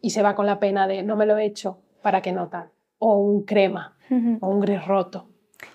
[0.00, 2.48] y se va con la pena de no me lo he hecho para que no
[2.48, 2.70] tal.
[2.98, 3.96] O un crema,
[4.40, 5.28] o un gris roto.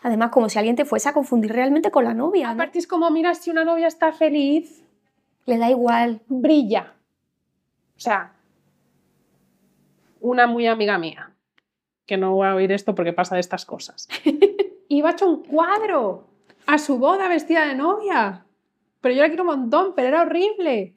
[0.04, 2.48] Además, como si alguien te fuese a confundir realmente con la novia.
[2.48, 2.54] ¿no?
[2.56, 4.84] Aparte es como, mira, si una novia está feliz,
[5.46, 6.20] Le da igual.
[6.28, 6.94] brilla.
[7.96, 8.34] O sea,
[10.20, 11.32] una muy amiga mía,
[12.06, 14.10] que no voy a oír esto porque pasa de estas cosas,
[14.90, 16.28] iba hecho un cuadro
[16.68, 18.46] a su boda vestida de novia.
[19.02, 20.96] Pero yo la quiero un montón, pero era horrible.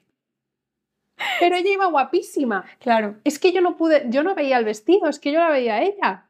[1.39, 2.65] Pero ella iba guapísima.
[2.79, 3.15] Claro.
[3.23, 5.75] es que yo no pude, yo no veía el vestido, es que yo la veía
[5.75, 6.25] a ella.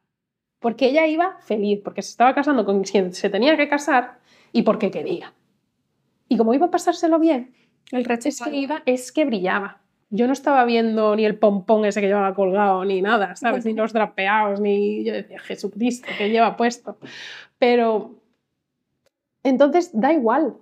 [0.60, 4.20] Porque ella iba feliz, porque se estaba casando con quien se tenía que casar
[4.52, 5.32] y porque quería.
[6.28, 7.54] Y como iba a pasárselo bien,
[7.90, 9.80] El es que iba, es que brillaba.
[10.10, 13.64] Yo no estaba viendo ni el pompón ese que llevaba colgado, ni nada, ¿sabes?
[13.64, 16.98] Ni los drapeados, ni yo decía, Jesucristo, que lleva puesto.
[17.58, 18.21] Pero
[19.42, 20.56] entonces da igual.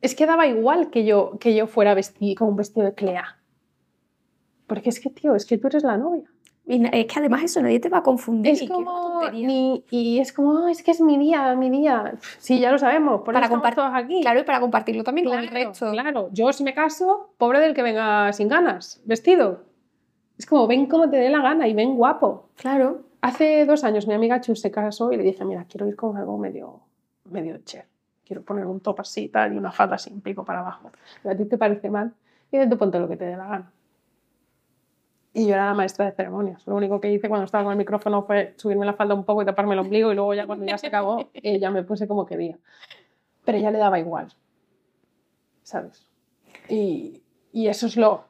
[0.00, 3.38] Es que daba igual que yo, que yo fuera vesti- con un vestido de Clea.
[4.66, 6.24] Porque es que, tío, es que tú eres la novia.
[6.64, 8.52] Y es que además eso nadie te va a confundir.
[8.52, 12.14] Es y como, ni- y es como, "Ah, es que es mi día, mi día.
[12.38, 14.20] Sí, ya lo sabemos, por Para eso estamos compar- todos aquí.
[14.22, 15.90] Claro, y para compartirlo también con el Claro, resto.
[15.90, 19.64] Claro, yo si me caso, pobre del que venga sin ganas, vestido.
[20.38, 22.48] Es como, ven como te dé la gana y ven guapo.
[22.56, 23.02] Claro.
[23.20, 26.16] Hace dos años mi amiga Chus se casó y le dije, mira, quiero ir con
[26.16, 26.80] algo medio,
[27.32, 27.86] medio chef.
[28.24, 30.90] Quiero poner un top así y tal y una falda sin pico para abajo.
[31.24, 32.14] ¿Y ¿A ti te parece mal?
[32.50, 33.72] Y tú ponte lo que te dé la gana.
[35.34, 36.66] Y yo era la maestra de ceremonias.
[36.66, 39.42] Lo único que hice cuando estaba con el micrófono fue subirme la falda un poco
[39.42, 42.06] y taparme el ombligo y luego ya cuando ya se acabó, eh, ya me puse
[42.06, 42.58] como quería.
[43.44, 44.28] Pero ella le daba igual.
[45.62, 46.06] ¿Sabes?
[46.68, 47.22] Y,
[47.52, 48.24] y eso es lo,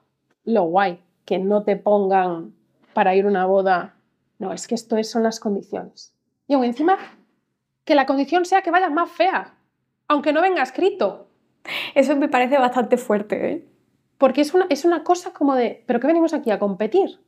[0.44, 2.54] lo guay, que no te pongan
[2.94, 3.94] para ir a una boda.
[4.38, 6.14] No, es que esto es- son las condiciones.
[6.46, 6.98] Y aún encima
[7.84, 9.54] que la condición sea que vayas más fea,
[10.08, 11.28] aunque no venga escrito.
[11.94, 13.68] Eso me parece bastante fuerte, ¿eh?
[14.18, 17.20] Porque es una, es una cosa como de, ¿pero qué venimos aquí a competir?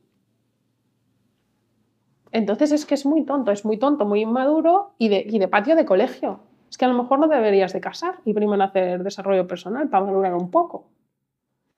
[2.31, 5.47] Entonces es que es muy tonto, es muy tonto, muy inmaduro y de, y de
[5.47, 6.41] patio de colegio.
[6.69, 10.05] Es que a lo mejor no deberías de casar y primero hacer desarrollo personal para
[10.05, 10.87] valorar un poco.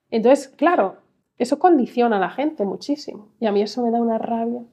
[0.09, 0.97] Entonces, claro,
[1.37, 3.29] eso condiciona a la gente muchísimo.
[3.39, 4.63] Y a mí eso me da una rabia.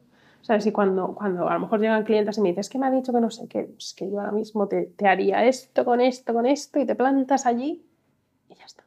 [0.44, 0.66] ¿Sabes?
[0.66, 2.90] Y cuando, cuando a lo mejor llegan clientes y me dicen, es que me ha
[2.90, 6.02] dicho que no sé qué, es que yo ahora mismo te, te haría esto con
[6.02, 7.82] esto, con esto, y te plantas allí
[8.50, 8.84] y ya está.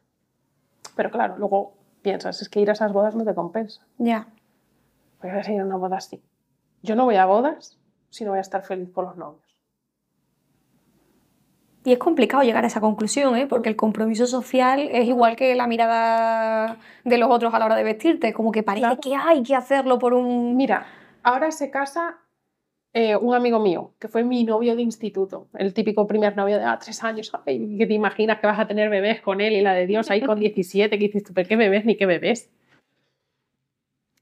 [0.94, 3.84] Pero claro, luego piensas, es que ir a esas bodas no te compensa.
[3.98, 4.28] Ya.
[5.20, 6.22] Voy a ir a una boda así.
[6.84, 7.76] Yo no voy a bodas
[8.08, 9.42] si no voy a estar feliz por los novios.
[11.84, 13.48] Y es complicado llegar a esa conclusión, ¿eh?
[13.48, 17.74] porque el compromiso social es igual que la mirada de los otros a la hora
[17.74, 19.00] de vestirte, como que parece Claro.
[19.00, 20.56] que hay que hacerlo por un...
[20.56, 20.86] Mira,
[21.22, 22.18] ahora se casa
[22.92, 26.64] eh, un amigo mío, que fue mi novio de instituto, el típico primer novio de
[26.64, 29.60] ah, tres años, ay, que te imaginas que vas a tener bebés con él y
[29.60, 32.50] la de Dios ahí con 17, que dices tú, ¿pero qué bebés ni qué bebés?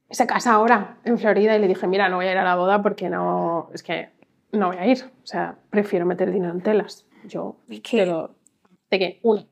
[0.09, 2.55] Se casa ahora en Florida y le dije, mira, no voy a ir a la
[2.55, 4.09] boda porque no, es que
[4.53, 7.05] no voy a ir, o sea, prefiero meter dinero en telas.
[7.25, 8.35] Yo que- te lo...
[8.89, 9.45] De que, una,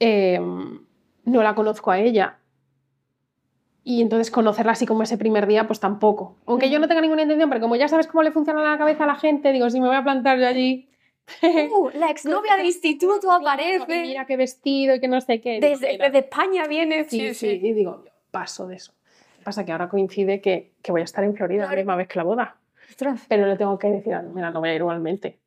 [0.00, 2.38] eh, no la conozco a ella.
[3.86, 6.36] Y entonces conocerla así como ese primer día, pues tampoco.
[6.46, 9.04] Aunque yo no tenga ninguna intención, pero como ya sabes cómo le funciona la cabeza
[9.04, 10.88] a la gente, digo, si me voy a plantar yo allí.
[11.42, 14.02] Uh, la exnovia de instituto aparece.
[14.02, 15.60] Mira qué vestido y que no sé qué.
[15.60, 17.04] Desde, España viene.
[17.04, 18.94] sí, sí, Y digo, paso de eso.
[19.44, 22.18] Pasa que ahora coincide que, que voy a estar en Florida la misma vez que
[22.18, 22.56] la boda.
[22.88, 23.26] Ostras.
[23.28, 25.38] Pero le tengo que decir, mira, no voy a ir igualmente.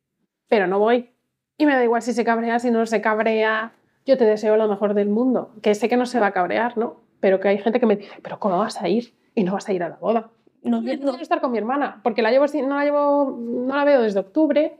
[0.48, 1.10] Pero no voy.
[1.56, 3.72] Y me da igual si se cabrea, si no se cabrea.
[4.06, 5.50] Yo te deseo lo mejor del mundo.
[5.60, 7.07] Que sé que no se va a cabrear, ¿no?
[7.20, 9.14] Pero que hay gente que me dice, pero ¿cómo vas a ir?
[9.34, 10.30] Y no vas a ir a la boda.
[10.62, 11.10] No, Yo no.
[11.10, 14.20] quiero estar con mi hermana, porque la llevo, no, la llevo, no la veo desde
[14.20, 14.78] octubre.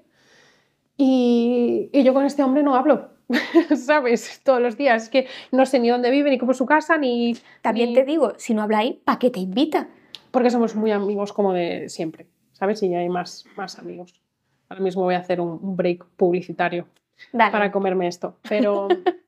[0.97, 3.11] Y, y yo con este hombre no hablo,
[3.77, 4.41] ¿sabes?
[4.45, 5.05] Todos los días.
[5.05, 7.35] Es que no sé ni dónde vive, ni cómo es su casa, ni...
[7.63, 9.89] También ni- te digo, si no habláis, ¿para qué te invita?
[10.31, 12.83] Porque somos muy amigos como de siempre, ¿sabes?
[12.83, 14.21] Y ya hay más, más amigos.
[14.69, 16.87] Ahora mismo voy a hacer un, un break publicitario
[17.33, 17.53] Dale.
[17.53, 18.37] para comerme esto.
[18.49, 18.89] Pero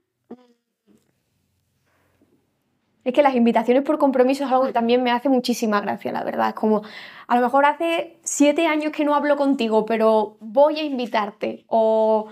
[3.10, 6.22] Es que las invitaciones por compromiso es algo que también me hace muchísima gracia, la
[6.22, 6.48] verdad.
[6.50, 6.82] Es como,
[7.26, 11.64] a lo mejor hace siete años que no hablo contigo, pero voy a invitarte.
[11.66, 12.28] O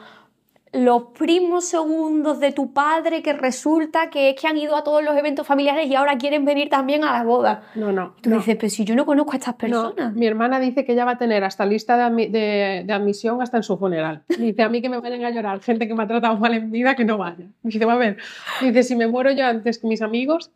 [0.70, 5.02] los primos segundos de tu padre que resulta que es que han ido a todos
[5.02, 7.62] los eventos familiares y ahora quieren venir también a la boda.
[7.74, 8.12] no, no.
[8.18, 8.36] Y tú no.
[8.36, 10.12] dices, pero si yo no conozco a estas No, personas.
[10.14, 13.40] mi hermana dice que ella va a tener hasta lista de, admi- de- de admisión
[13.40, 14.24] hasta en su funeral.
[14.38, 16.70] Dice a mí que me vayan a llorar gente que me ha tratado mal en
[16.70, 17.46] vida, que no vaya.
[17.62, 18.18] Dice, va a ver,
[18.60, 20.50] dice, si me muero yo antes que mis amigos,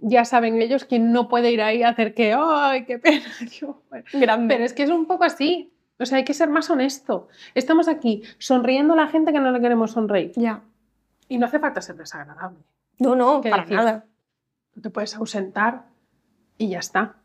[0.00, 3.24] ya saben ellos quién no puede ir ahí a hacer que, ¡ay, qué pena!
[3.90, 4.48] Bueno.
[4.48, 5.72] Pero es que es un poco así.
[5.98, 7.28] O sea, hay que ser más honesto.
[7.54, 10.32] Estamos aquí sonriendo a la gente que no le queremos sonreír.
[10.36, 10.62] Ya.
[11.28, 12.58] Y no hace falta ser desagradable.
[12.98, 13.76] No, no, ¿Qué para decir?
[13.76, 14.04] nada.
[14.74, 15.86] Tú te puedes ausentar
[16.58, 17.16] y ya está.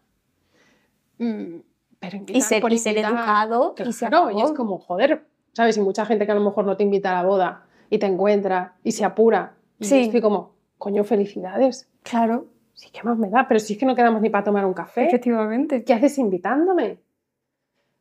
[1.18, 1.58] Mm,
[2.00, 5.26] Pero Y invitar ser, por y ser educado y se Claro, y es como, joder,
[5.54, 5.78] ¿sabes?
[5.78, 8.06] Y mucha gente que a lo mejor no te invita a la boda y te
[8.06, 9.54] encuentra y se apura.
[9.80, 10.00] Y Sí.
[10.04, 11.90] estoy como, coño, felicidades.
[12.04, 12.48] Claro,
[12.82, 13.48] Sí, ¿qué más me da?
[13.48, 15.06] Pero si es que no quedamos ni para tomar un café.
[15.06, 15.84] efectivamente.
[15.84, 16.98] ¿Qué haces invitándome?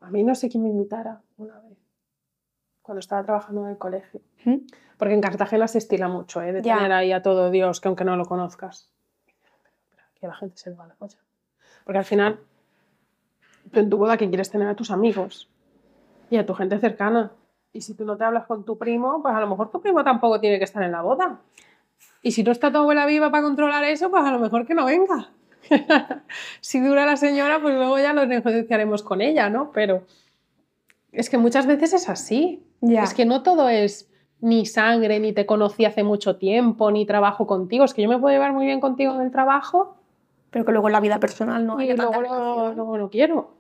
[0.00, 1.76] A mí no sé quién me invitara una vez,
[2.80, 4.22] cuando estaba trabajando en el colegio.
[4.46, 4.54] ¿Mm?
[4.96, 6.54] Porque en Cartagena se estila mucho, ¿eh?
[6.54, 6.76] De Ya.
[6.76, 8.90] tener ahí a todo Dios, que aunque no lo conozcas.
[9.90, 11.18] Pero aquí la gente se le va la olla.
[11.84, 12.40] Porque al final,
[13.70, 15.50] tú en tu boda que quieres tener a tus amigos
[16.30, 17.32] y a tu gente cercana.
[17.74, 20.02] Y si tú no te hablas con tu primo, pues a lo mejor tu primo
[20.02, 21.38] tampoco tiene que estar en la boda.
[22.22, 24.74] Y si no está tu abuela viva para controlar eso, pues a lo mejor que
[24.74, 25.30] no venga.
[26.60, 29.70] si dura la señora, pues luego ya lo negociaremos con ella, ¿no?
[29.72, 30.04] Pero
[31.12, 32.62] es que muchas veces es así.
[32.82, 33.02] Ya.
[33.04, 34.10] Es que no todo es
[34.40, 37.84] ni sangre, ni te conocí hace mucho tiempo, ni trabajo contigo.
[37.84, 39.96] Es que yo me puedo llevar muy bien contigo en el trabajo
[40.50, 43.54] Pero que luego en la vida personal no y luego, no- luego no quiero.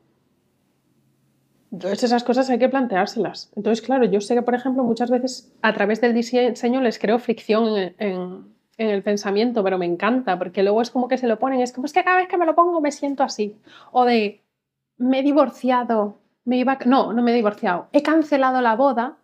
[1.72, 3.52] Entonces esas cosas hay que planteárselas.
[3.54, 7.18] Entonces, claro, yo sé que, por ejemplo, muchas veces a través del diseño les creo
[7.20, 8.49] fricción en, en-
[8.80, 11.72] en el pensamiento, pero me encanta, porque luego es como que se lo ponen, es
[11.72, 13.54] como es que cada vez que me lo pongo me siento así.
[13.92, 14.40] O de,
[14.96, 16.16] me he divorciado,
[16.46, 16.78] me iba...
[16.86, 17.88] No, no me he divorciado.
[17.92, 19.18] He cancelado la boda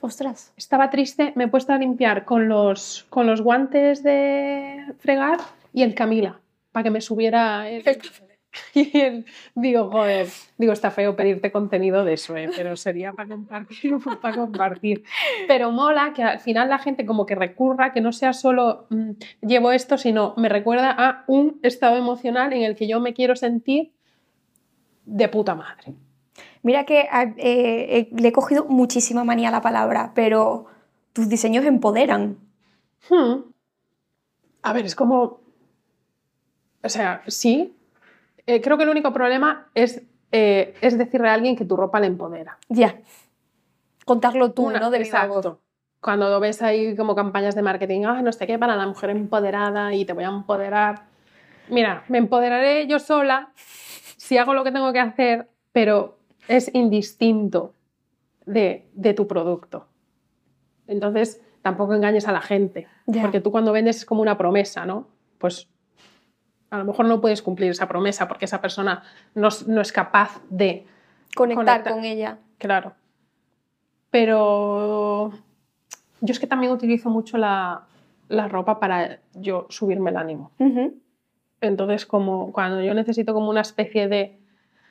[0.00, 0.52] Ostras.
[0.56, 5.38] estaba triste, me he puesto a limpiar con los, con los guantes de fregar
[5.72, 6.40] y el Camila,
[6.72, 7.84] para que me subiera el...
[8.74, 10.28] Y el- digo, joder,
[10.58, 12.50] digo, está feo pedirte contenido de eso, ¿eh?
[12.54, 15.04] pero sería para compartir, para compartir.
[15.48, 19.10] Pero mola que al final la gente como que recurra, que no sea solo mm,
[19.42, 23.36] llevo esto, sino me recuerda a un estado emocional en el que yo me quiero
[23.36, 23.92] sentir
[25.04, 25.94] de puta madre.
[26.62, 30.66] Mira que eh, eh, le he cogido muchísima manía a la palabra, pero
[31.12, 32.38] tus diseños empoderan.
[33.08, 33.42] Hmm.
[34.62, 35.40] A ver, es como...
[36.82, 37.75] O sea, sí.
[38.46, 42.06] Eh, creo que el único problema es, es decirle a alguien que tu ropa le
[42.06, 42.58] empodera.
[42.68, 43.00] Ya.
[44.04, 44.90] Contarlo tú, ¿no?
[44.90, 45.60] De exacto.
[46.00, 49.10] Cuando lo ves ahí como campañas de marketing, ah, no sé qué, para la mujer
[49.10, 51.06] empoderada y te voy a empoderar.
[51.68, 56.18] Mira, me empoderaré yo sola si hago lo que tengo que hacer, pero
[56.48, 57.74] es indistinto
[58.44, 59.86] de, tu producto.
[60.86, 62.86] Entonces, tampoco engañes a la gente,
[63.20, 65.08] porque tú cuando vendes es como una promesa, ¿no?
[65.38, 65.68] Pues
[66.70, 69.02] a lo mejor no puedes cumplir esa promesa porque esa persona
[69.34, 70.86] no, es capaz de
[71.34, 72.38] conectar, con ella.
[72.58, 72.94] Claro.
[74.10, 75.32] Pero
[76.20, 77.86] yo es que también utilizo mucho la,
[78.28, 80.50] ropa para yo subirme el ánimo.
[81.60, 84.38] Entonces, como cuando yo necesito como una especie de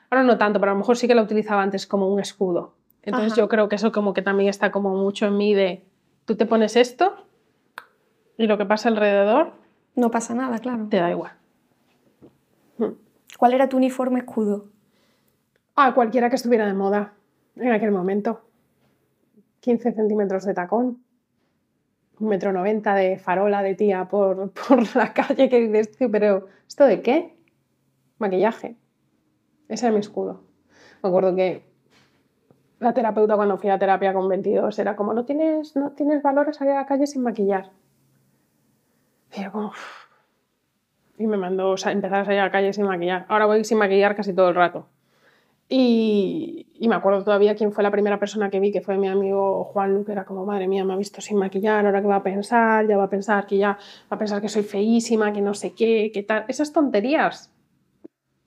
[0.09, 2.75] Ahora no tanto, pero a lo mejor sí que la utilizaba antes como un escudo.
[3.01, 5.83] Entonces yo creo que eso como que también está como mucho en mí de,
[6.25, 7.15] tú te pones esto
[8.37, 9.53] y lo que pasa alrededor...
[9.95, 10.87] No pasa nada, claro.
[10.89, 11.33] Te da igual.
[12.77, 12.93] Hmm.
[13.37, 14.69] ¿Cuál era tu uniforme escudo?
[15.75, 17.13] Ah, cualquiera que estuviera de moda
[17.55, 18.41] en aquel momento.
[19.59, 21.03] 15 centímetros de tacón,
[22.19, 26.85] un metro noventa de farola de tía por, por la calle que dices, pero ¿esto
[26.85, 27.35] de qué?
[28.19, 28.77] Maquillaje.
[29.67, 30.43] Ese era mi escudo.
[31.01, 31.65] Me acuerdo que
[32.79, 36.49] la terapeuta cuando fui a terapia con 22 era como, no tienes, no tienes valor
[36.49, 37.71] a salir a la calle sin maquillar.
[39.35, 39.71] Y como...
[41.17, 43.25] Y me mandó o sea, empezar a salir a la calle sin maquillar.
[43.29, 44.87] Ahora voy sin maquillar casi todo el rato.
[45.67, 49.07] Y, y, me acuerdo todavía quién fue la primera persona que vi, que fue mi
[49.07, 52.07] amigo Juan Lu, que era como, madre mía, me ha visto sin maquillar, ahora que
[52.07, 53.69] va a pensar, ya va a pensar que ya
[54.11, 56.45] va a pensar que soy feísima, que no sé qué, qué tal.
[56.47, 57.51] Esas tonterías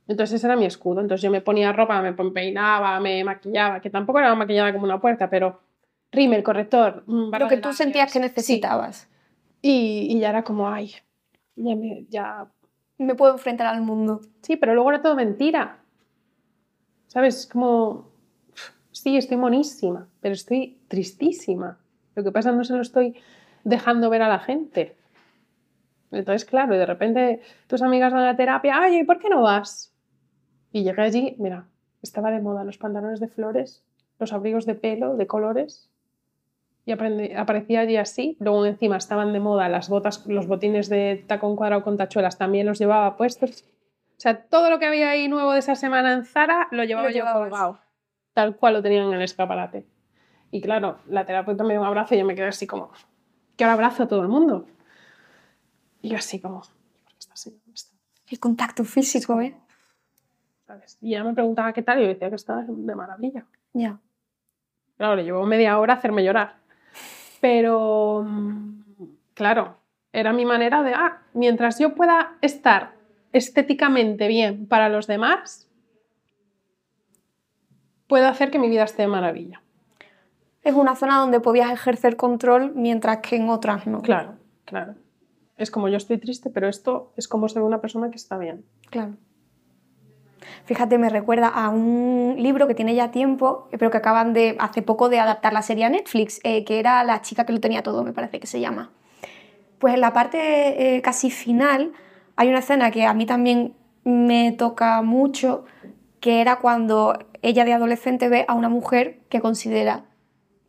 [0.09, 1.01] entonces ese era mi escudo.
[1.03, 5.01] Entonces yo me ponía ropa, me peinaba, me maquillaba, que tampoco era maquillada como una
[5.01, 5.61] puerta, pero
[6.11, 7.05] rímel, corrector.
[7.07, 9.09] Mm, Lo que tú sentías que necesitabas.
[9.61, 10.95] Y, ya era como, ay,
[11.57, 12.47] ya me, ya
[13.05, 14.21] me puedo enfrentar al mundo.
[14.43, 15.79] Sí, pero luego era todo mentira.
[17.07, 17.47] ¿Sabes?
[17.47, 18.11] Como,
[18.93, 21.79] sí, estoy monísima, pero estoy tristísima.
[22.15, 23.17] Lo que pasa no se lo estoy
[23.65, 24.97] dejando ver a la gente.
[26.11, 29.43] Entonces, claro, de repente tus amigas van a la terapia, ay, ¿y por qué no
[29.43, 29.93] vas?
[30.73, 31.67] Y llegué allí, mira,
[32.03, 33.85] estaba de moda los pantalones de flores,
[34.19, 35.88] los abrigos de pelo, de colores,
[36.89, 38.37] y aparecía allí así.
[38.41, 42.67] Luego encima estaban de moda las botas, los botines de tacón cuadrado con tachuelas, también
[42.67, 43.65] los llevaba puestos.
[44.17, 47.11] O sea, todo lo que había ahí nuevo de esa semana en Zara lo llevaba
[47.11, 47.79] yo colgado,
[48.33, 49.87] tal cual lo tenían en el escaparate.
[50.51, 52.91] Y claro, la terapeuta me dio un abrazo y yo me quedé así como,
[53.57, 54.67] que ahora abrazo a todo el mundo.
[56.01, 57.53] Y yo así como, ¿por qué estás
[58.31, 59.55] El contacto físico, ¿eh?
[61.01, 63.47] Y ella me preguntaba qué tal y yo decía que estaba de maravilla.
[63.73, 63.99] Ya.
[64.97, 66.57] Claro, le llevó media hora hacerme llorar.
[67.41, 68.83] Pero, mm,
[69.35, 69.77] claro,
[70.13, 72.93] era mi manera de, ah, mientras yo pueda estar
[73.33, 75.69] estéticamente bien para los demás,
[78.07, 79.63] puedo hacer que mi vida esté de maravilla.
[80.63, 84.03] Es una zona donde podías ejercer control mientras que en otras no.
[84.03, 84.35] Claro,
[84.65, 84.95] claro.
[85.57, 88.65] Es como yo estoy triste, pero esto es como ser una persona que está bien.
[88.91, 89.15] Claro.
[90.65, 94.83] Fíjate, me recuerda a un libro que tiene ya tiempo, pero que acaban de hace
[94.83, 97.83] poco de adaptar la serie a Netflix, eh, que era La chica que lo tenía
[97.83, 98.91] todo, me parece que se llama.
[99.79, 101.93] Pues en la parte eh, casi final
[102.37, 103.75] hay una escena que a mí también
[104.05, 105.65] me toca mucho,
[106.21, 110.05] que era cuando ella de adolescente ve a una mujer que considera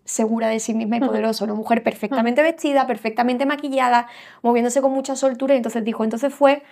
[0.09, 4.07] segura de sí misma y poderosa, una mujer perfectamente vestida, perfectamente maquillada,
[4.41, 6.63] moviéndose con mucha soltura, y entonces dijo, entonces fue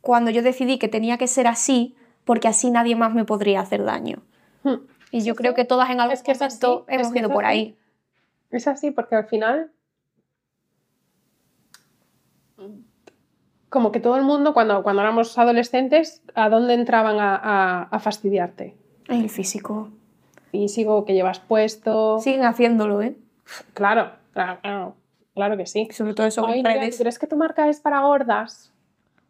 [0.00, 1.94] cuando yo decidí que tenía que ser así,
[2.24, 4.22] porque así nadie más me podría hacer daño.
[4.62, 4.86] Hmm.
[5.10, 7.76] Y yo creo que todas en algún que momento hemos ido por ahí.
[8.50, 9.70] Es así, porque al final
[13.72, 18.76] como que todo el mundo, cuando, cuando éramos adolescentes, ¿a dónde entraban a, a, fastidiarte?
[19.08, 19.88] El físico.
[20.50, 22.20] Físico que llevas puesto.
[22.20, 23.16] Siguen haciéndolo, ¿eh?
[23.72, 24.94] Claro, claro,
[25.34, 25.88] claro, que sí.
[25.90, 28.74] Sobre todo eso Ay, ¿Crees que tu marca es para gordas?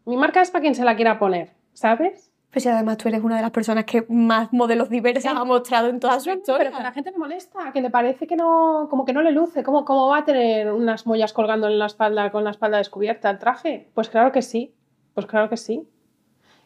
[0.05, 2.32] Mi marca es para quien se la quiera poner, ¿sabes?
[2.53, 5.99] Pues además tú eres una de las personas que más modelos diversos ha mostrado en
[5.99, 6.67] toda su historia.
[6.67, 9.23] Pero que a la gente le molesta, que le parece que no, como que no
[9.23, 9.63] le luce.
[9.63, 13.31] ¿Cómo, ¿Cómo va a tener unas mollas colgando en la espalda con la espalda descubierta
[13.31, 13.89] el traje?
[13.95, 14.75] Pues claro que sí,
[15.15, 15.89] pues claro que sí.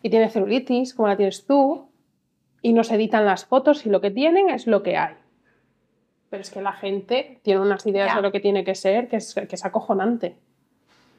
[0.02, 1.88] Y tiene celulitis, como la tienes tú,
[2.62, 5.14] y no se editan las fotos y lo que tienen es lo que hay.
[6.30, 9.18] Pero es que la gente tiene unas ideas de lo que tiene que ser que
[9.18, 10.36] es, que es acojonante.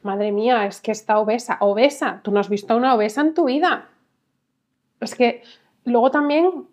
[0.02, 1.56] Madre mía, es que está obesa.
[1.60, 3.88] Obesa, tú no has visto a una obesa en tu vida
[5.00, 5.42] es que
[5.84, 6.66] luego también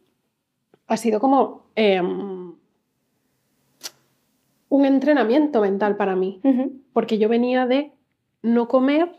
[0.87, 2.53] ha sido como em,
[4.69, 6.41] un entrenamiento mental para mí,
[6.93, 7.91] porque yo venía de
[8.41, 9.11] no comer,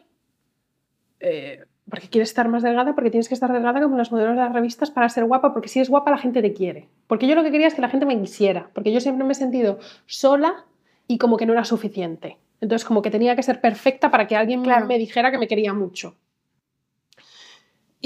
[1.20, 4.42] eh, porque quieres estar más delgada, porque tienes que estar delgada como las modelos de
[4.42, 6.88] las revistas para ser guapa, porque si es guapa la gente te quiere.
[7.06, 9.32] Porque yo lo que quería es que la gente me quisiera, porque yo siempre me
[9.32, 10.64] he sentido sola
[11.06, 12.38] y como que no era suficiente.
[12.60, 14.86] Entonces como que tenía que ser perfecta para que alguien Claro.
[14.86, 16.16] me dijera que me quería mucho.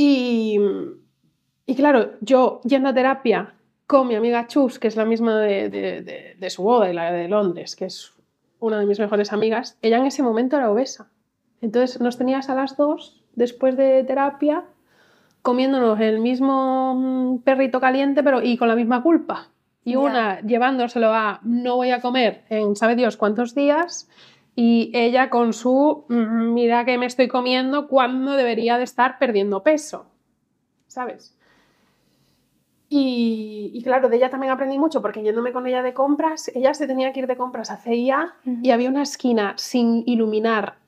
[0.02, 0.58] Y,
[1.66, 3.52] y claro, yo yendo a terapia
[3.86, 6.94] con mi amiga Chus, que es la misma de, de- de- de su boda y
[6.94, 8.12] la de Londres, que es
[8.60, 11.10] una de mis mejores amigas, ella en ese momento era obesa.
[11.60, 14.64] Entonces nos tenías a las dos, después de terapia,
[15.42, 19.48] comiéndonos el mismo mm, perrito caliente, pero y con la misma culpa.
[19.84, 24.08] Y una llevándoselo a no voy a comer en sabe Dios cuántos días,
[24.56, 29.62] y ella con su "Mm, mira que me estoy comiendo cuando debería de estar perdiendo
[29.62, 30.06] peso.
[30.86, 31.36] ¿Sabes?
[32.88, 36.74] Y, y claro, de ella también aprendí mucho porque yéndome con ella de compras, ella
[36.74, 40.78] se tenía que ir de compras a CIA y había una esquina sin iluminar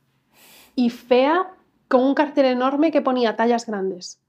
[0.75, 1.53] y fea
[1.87, 4.21] con un cartel enorme que ponía tallas grandes.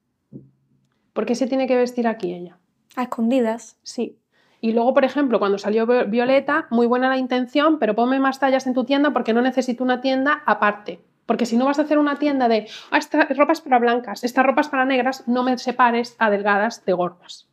[1.13, 2.59] ¿Por qué se tiene que vestir aquí ella?
[2.95, 3.77] A escondidas.
[3.81, 4.19] Sí.
[4.63, 8.39] Y luego, por ejemplo, cuando salió Vi- Violeta, muy buena la intención, pero ponme más
[8.39, 11.01] tallas en tu tienda porque no necesito una tienda aparte.
[11.25, 14.23] Porque si no vas a hacer una tienda de, ah, esta ropa es para blancas,
[14.23, 17.49] esta ropa es para negras, no me separes a delgadas de gordas.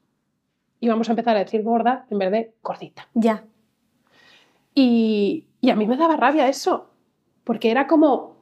[0.78, 3.08] Y vamos a empezar a decir gorda en vez de gordita.
[3.14, 3.42] Ya.
[4.72, 6.90] Y, y a mí me daba rabia eso,
[7.42, 8.36] porque era como,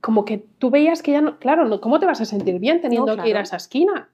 [0.00, 2.80] como que tú veías que ya no, claro, no, ¿cómo te vas a sentir bien
[2.80, 4.08] teniendo No, que ir a esa esquina?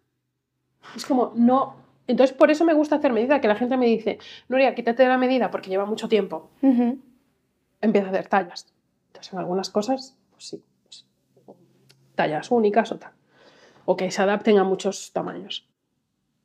[0.97, 1.87] Es como, no.
[2.09, 5.09] Entonces, por eso me gusta hacer medida, que la gente me dice, Nuria, quítate de
[5.09, 6.99] la medida porque lleva mucho tiempo, Ujú.
[7.81, 8.67] empieza a hacer tallas.
[9.09, 11.07] Entonces, en algunas cosas, pues sí, pues,
[12.15, 13.13] tallas únicas o tal.
[13.85, 15.69] O que se adapten a muchos tamaños.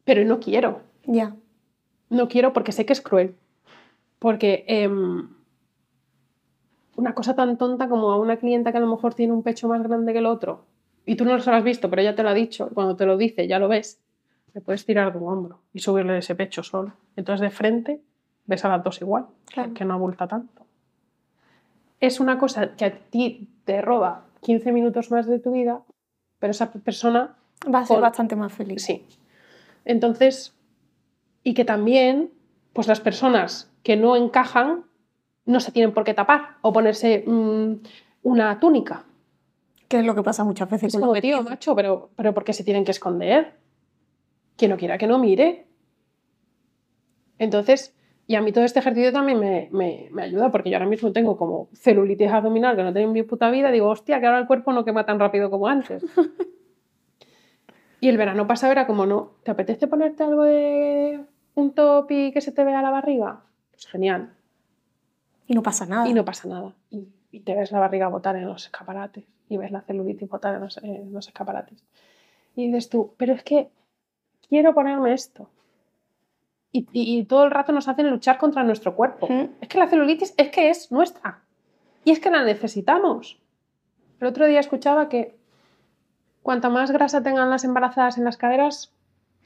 [0.04, 0.82] Pero no quiero.
[1.06, 1.36] Ya.
[2.10, 3.36] No quiero porque sé que es cruel.
[4.20, 5.30] Porque em,
[6.98, 9.68] una cosa tan tonta como a una clienta que a lo mejor tiene un pecho
[9.68, 10.66] más grande que el otro
[11.06, 13.06] y tú no se lo has visto, pero ella te lo ha dicho, cuando te
[13.06, 14.03] lo dice ya lo ves,
[14.54, 16.94] le puedes tirar de un hombro y subirle ese pecho solo.
[17.16, 18.02] Entonces de frente
[18.46, 19.74] ves a las dos igual, Claro.
[19.74, 20.66] que no abulta tanto.
[22.00, 25.82] Es una cosa que a ti te roba 15 minutos más de tu vida,
[26.40, 27.36] pero esa persona
[27.74, 28.84] Va a ser Con- bastante más feliz.
[28.84, 29.06] Sí.
[29.86, 30.54] Entonces,
[31.44, 32.30] y que también,
[32.74, 34.84] pues las personas que no encajan
[35.46, 37.74] no se tienen por qué tapar o ponerse mm,
[38.24, 39.06] una túnica.
[39.88, 42.44] Que es lo que pasa muchas veces Es con como, tío, macho, pero, pero ¿por
[42.44, 43.54] qué se tienen que esconder?
[44.58, 45.68] Quien no quiera que no mire.
[47.40, 47.96] Entonces,
[48.28, 51.12] y a mí todo este ejercicio también me, me- me ayuda porque yo ahora mismo
[51.12, 53.72] tengo como celulitis abdominal que no tengo en mi puta vida.
[53.72, 56.06] Digo, hostia, que ahora el cuerpo no quema tan rápido como antes.
[58.00, 61.22] y el verano pasado era como, no, ¿te apetece ponerte algo de
[61.56, 63.42] un top y que se te vea la barriga?
[63.72, 64.34] Pues genial.
[65.48, 66.08] Y no pasa nada.
[66.08, 66.74] Y no pasa nada.
[66.90, 69.26] Y, y te ves la barriga botar en los escaparates.
[69.50, 71.84] Y ves la celulitis botar en los, en los escaparates.
[72.56, 73.70] Y dices tú, pero es que
[74.50, 75.50] quiero ponerme esto.
[76.72, 79.28] Y, y- y todo el rato nos hacen luchar contra nuestro cuerpo.
[79.62, 81.40] Es que la celulitis es que es nuestra.
[82.04, 83.40] Y es que la necesitamos.
[84.20, 85.36] El otro día escuchaba que
[86.42, 88.92] cuanta más grasa tengan las embarazadas en las caderas,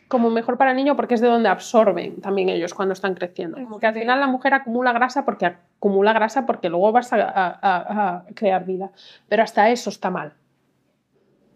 [0.07, 3.57] como mejor para el niño porque es de donde absorben también ellos cuando están creciendo.
[3.61, 7.17] Como que al final la mujer acumula grasa porque acumula grasa porque luego vas a,
[7.17, 8.91] a- a- a crear vida.
[9.27, 10.33] Pero hasta eso está mal.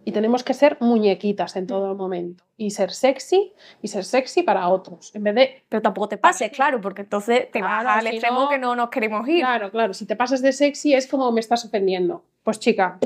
[0.04, 2.44] Y tenemos que ser muñequitas en todo momento.
[2.58, 5.14] Y ser sexy y ser sexy para otros.
[5.16, 8.16] En vez de Pero tampoco te pases, claro, porque entonces te Claro, vas al si
[8.16, 9.42] extremo no- que no nos queremos ir.
[9.42, 9.94] Claro, claro.
[9.94, 12.24] Si te pasas de sexy es como me estás ofendiendo.
[12.44, 12.98] Pues chica,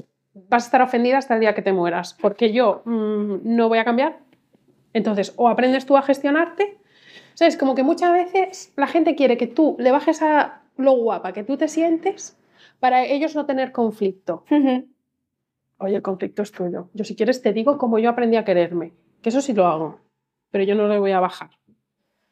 [0.49, 3.79] vas a estar ofendida hasta el día que te mueras, porque yo mm, no voy
[3.79, 4.19] a cambiar.
[4.93, 6.77] Entonces, o aprendes tú a gestionarte.
[7.33, 7.57] ¿Sabes?
[7.57, 11.43] Como que muchas veces la gente quiere que tú le bajes a lo guapa que
[11.43, 12.37] tú te sientes
[12.79, 14.45] para ellos no tener conflicto.
[14.49, 14.87] Ujú.
[15.77, 16.89] Oye, el conflicto es tuyo.
[16.93, 19.99] Yo si quieres te digo cómo yo aprendí a quererme, que eso sí lo hago,
[20.51, 21.49] pero yo no le voy a bajar.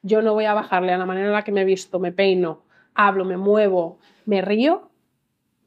[0.02, 2.12] Yo no voy a bajarle a la manera en la que me he visto, me
[2.12, 2.64] peino,
[2.94, 4.90] hablo, me muevo, me río,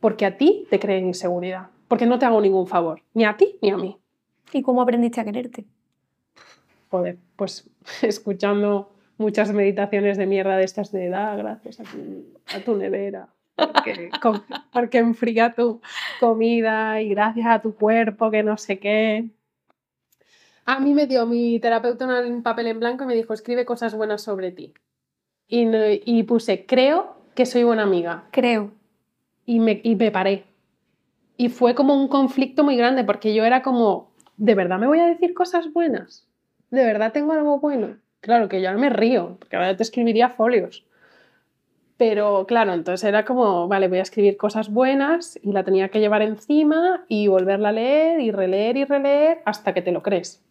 [0.01, 3.59] porque a ti te creen inseguridad, porque no te hago ningún favor, ni a ti
[3.63, 3.99] ni a mí.
[4.53, 5.67] ¿Y cómo aprendiste a quererte?
[6.91, 7.69] Joder, pues
[8.03, 12.25] escuchando muchas meditaciones de mierda de estas de da gracias a tu,
[12.55, 14.11] a tu nevera, porque,
[14.73, 15.81] porque enfría tu
[16.21, 19.25] comida y gracias a tu cuerpo que no sé qué.
[20.65, 23.95] A mí me dio mi terapeuta un papel en blanco y me dijo, escribe cosas
[23.95, 24.75] buenas sobre ti.
[25.49, 28.25] Y, no- y puse, creo que soy buena amiga.
[28.33, 28.73] Creo.
[29.45, 30.45] Y me, y me paré.
[31.37, 34.99] Y fue como un conflicto muy grande porque yo era como, ¿de verdad me voy
[34.99, 36.27] a decir cosas buenas?
[36.71, 37.99] ¿De verdad tengo algo bueno?
[38.21, 40.85] Claro que yo ahora me río, porque ahora te escribiría folios.
[41.97, 46.01] Pero claro, entonces era como, vale, voy a escribir cosas buenas y la tenía que
[46.01, 50.45] llevar encima y volverla a leer y releer y releer hasta que te lo crees.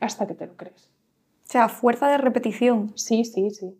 [0.00, 0.90] Hasta que te lo crees.
[1.44, 2.92] O sea, fuerza de repetición.
[2.96, 3.78] Sí, sí, sí.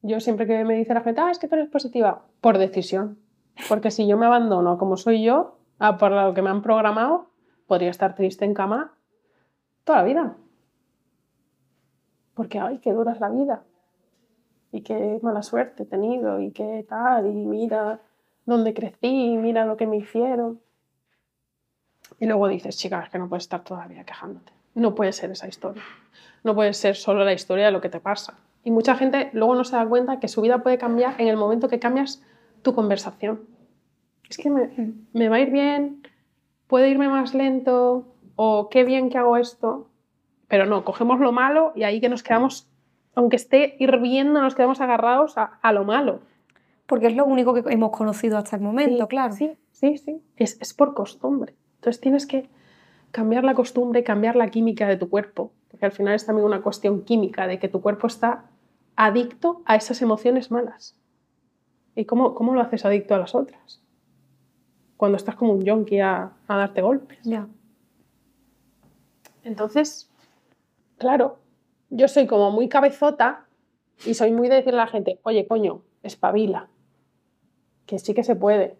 [0.00, 3.18] Yo siempre que me dice la gente, ah, es que tú eres positiva, por decisión.
[3.68, 7.30] Porque si yo me abandono como soy yo, a por lo que me han programado,
[7.66, 8.94] podría estar triste en cama
[9.84, 10.36] toda la vida.
[12.34, 13.62] Porque, ay, qué dura es la vida.
[14.72, 18.00] Y qué mala suerte he tenido, y qué tal, y mira
[18.46, 20.60] dónde crecí, mira lo que me hicieron.
[22.18, 24.52] Y luego dices, chica, es que no puedes estar todavía quejándote.
[24.74, 25.82] No puede ser esa historia.
[26.42, 28.34] No puede ser solo la historia de lo que te pasa.
[28.64, 31.36] Y mucha gente luego no se da cuenta que su vida puede cambiar en el
[31.36, 32.22] momento que cambias
[32.62, 33.40] tu conversación.
[34.28, 34.70] Es que me,
[35.12, 36.02] me va a ir bien,
[36.66, 38.06] puede irme más lento,
[38.36, 39.88] o qué bien que hago esto.
[40.48, 42.68] Pero no, cogemos lo malo y ahí que nos quedamos,
[43.14, 46.20] aunque esté hirviendo, nos quedamos agarrados a, a lo malo.
[46.86, 49.34] Porque es lo único que hemos conocido hasta el momento, Sí, claro.
[49.34, 50.22] Sí, sí, sí.
[50.36, 51.54] Es, es por costumbre.
[51.76, 52.48] Entonces tienes que
[53.10, 56.62] cambiar la costumbre, cambiar la química de tu cuerpo, porque al final es también una
[56.62, 58.44] cuestión química de que tu cuerpo está
[58.96, 60.96] adicto a esas emociones malas.
[61.94, 63.82] ¿Y cómo, cómo lo haces adicto a las otras?
[64.96, 67.18] Cuando estás como un yonki a, a darte golpes.
[67.22, 67.46] Ya.
[69.44, 70.10] Entonces,
[70.98, 71.38] claro,
[71.92, 73.46] yo soy como muy cabezota
[74.06, 76.68] y soy muy de decirle a la gente, oye, coño, espabila,
[77.86, 78.76] que sí que se puede.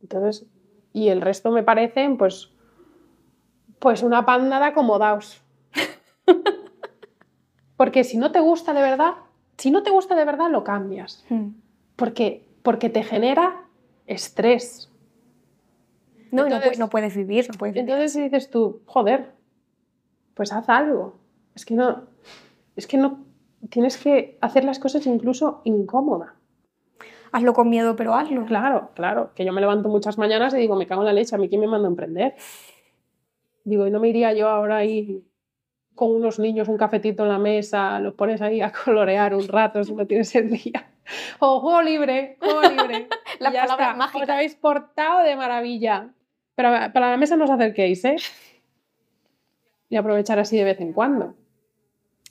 [0.00, 0.46] Entonces,
[0.94, 2.50] y el resto me parecen, pues,
[3.78, 5.42] pues una panda de acomodaos.
[7.76, 9.14] Porque si no te gusta de verdad,
[9.58, 11.24] si no te gusta de verdad, lo cambias.
[11.28, 11.50] Hmm.
[11.96, 13.66] Porque, porque te genera
[14.06, 14.90] estrés.
[16.32, 17.90] No, no puedes vivir, no puedes vivir.
[17.90, 19.32] Entonces dices tú, joder,
[20.34, 21.18] pues haz algo.
[21.58, 22.06] Es que no,
[22.76, 23.26] es que no,
[23.68, 26.36] tienes que hacer las cosas incluso incómoda.
[27.32, 28.44] Hazlo con miedo, pero hazlo.
[28.46, 31.34] Claro, claro, que yo me levanto muchas mañanas y digo, me cago en la leche,
[31.34, 32.36] a mí quién me manda a emprender.
[33.64, 35.24] Digo, y no me iría yo ahora ahí
[35.96, 39.82] con unos niños, un cafetito en la mesa, los pones ahí a colorear un rato
[39.82, 40.92] si no tienes el día.
[41.40, 43.08] O juego libre, juego libre.
[43.40, 43.94] Las Y ya palabras está.
[43.94, 44.22] mágicas.
[44.22, 46.10] Os habéis portado de maravilla.
[46.54, 48.16] Pero para la mesa no os acerquéis, ¿eh?
[49.88, 51.34] Y aprovechar así de vez en cuando.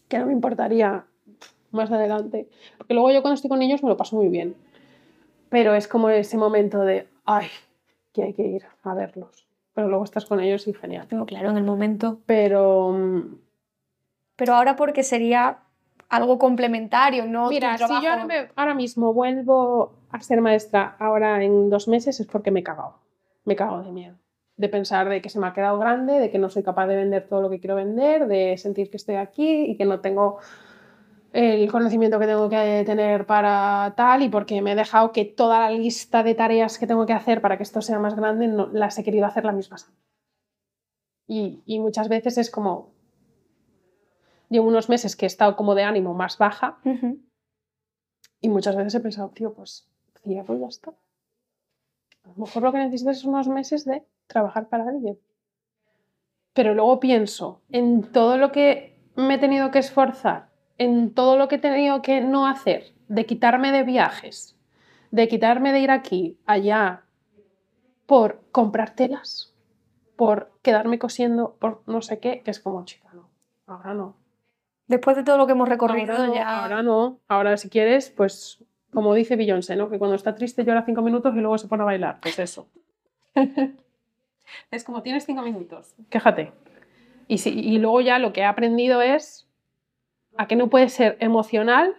[0.08, 1.05] Que no me importaría
[1.72, 2.49] más adelante.
[2.78, 4.55] Porque luego yo cuando estoy con niños me lo paso muy bien.
[5.49, 7.47] Pero es como ese momento de, ay,
[8.14, 9.47] que hay que ir a verlos.
[9.74, 11.08] Pero luego estás con ellos y genial.
[11.12, 12.20] No, claro, en el momento.
[12.26, 12.97] Pero
[14.36, 15.60] Pero ahora porque sería
[16.10, 18.03] algo complementario, no tu mira, si trabajo.
[18.03, 22.49] yo ahora, me- ahora mismo vuelvo a ser maestra ahora en dos meses es porque
[22.51, 22.95] me he cagado.
[23.45, 24.16] Me cago de miedo.
[24.58, 26.95] De pensar de que se me ha quedado grande, de que no soy capaz de
[26.95, 30.39] vender todo lo que quiero vender, de sentir que estoy aquí y que no tengo
[31.34, 35.60] el conocimiento que tengo que tener para tal y porque me he dejado que toda
[35.60, 38.68] la lista de tareas que tengo que hacer para que esto sea más grande no,
[38.68, 39.91] las he querido hacer las mismas.
[41.28, 42.93] Y, y muchas veces es como,
[44.49, 46.80] llevo unos meses que he estado como de ánimo más baja
[48.39, 49.89] y muchas veces he pensado, tío, pues
[50.24, 50.93] cierro y ya está.
[52.28, 55.18] A lo mejor lo que necesitas es unos meses de trabajar para alguien.
[56.54, 61.48] Pero luego pienso en todo lo que me he tenido que esforzar, en todo lo
[61.48, 64.58] que he tenido que no hacer, de quitarme de viajes,
[65.12, 67.04] de quitarme de ir aquí, allá,
[68.06, 69.54] por comprar telas,
[70.16, 73.30] por quedarme cosiendo, por no sé qué, que es como, chica, no,
[73.68, 74.16] ahora no.
[74.88, 76.64] Después de todo lo que hemos recorrido, Ahora no, ya.
[76.64, 77.20] ahora no.
[77.28, 78.64] Ahora, si quieres, pues
[78.98, 79.91] como dice Beyoncé, ¿no?
[79.91, 82.18] Que cuando está triste llora cinco minutos y luego se pone a bailar.
[82.20, 82.68] Pues eso.
[84.72, 85.93] es como tienes cinco minutos.
[86.10, 86.52] Quéjate.
[87.28, 89.48] Y, si- y luego ya lo que he aprendido es
[90.36, 91.95] a que no puedes ser emocional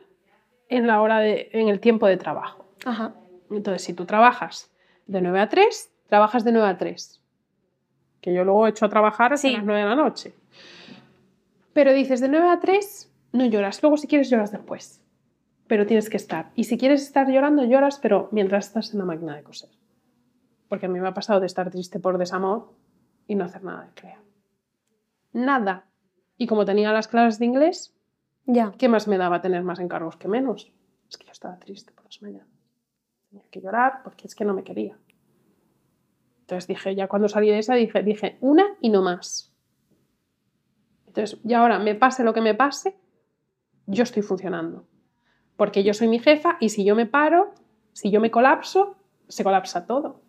[0.69, 2.65] en la hora de, en el tiempo de trabajo.
[2.85, 3.15] Ajá.
[3.49, 4.73] Entonces, si tú trabajas
[5.07, 7.23] de 9 a 3, trabajas de 9 a 3.
[8.21, 9.55] Que yo luego he hecho a trabajar hasta Sí.
[9.55, 10.35] las 9 de la noche.
[11.73, 13.81] Pero dices de 9 a 3, no lloras.
[13.83, 15.01] Luego, si quieres, lloras después.
[15.69, 16.51] Pero tienes que estar.
[16.55, 19.71] Y si quieres estar llorando, lloras, pero mientras estás en la máquina de coser.
[20.69, 22.73] Porque a mí me ha pasado de estar triste por desamor
[23.27, 24.21] y no hacer nada de crear.
[25.33, 25.87] Nada.
[26.39, 27.95] Y como tenía las clases de inglés,
[28.47, 28.73] Ya.
[28.79, 30.73] ¿qué más me daba tener más encargos que menos?
[31.09, 32.49] Es que yo estaba triste por las mañanas.
[33.29, 34.99] Tenía que llorar porque es que no me quería.
[36.41, 39.55] Entonces dije, ya cuando salí de esa, dije, dije una y no más.
[41.07, 42.97] Entonces, y ahora me pase lo que me pase,
[43.87, 44.87] yo estoy funcionando.
[45.59, 47.53] Porque yo soy mi jefa y si yo me paro,
[47.93, 48.95] si yo me colapso,
[49.27, 50.21] se colapsa todo.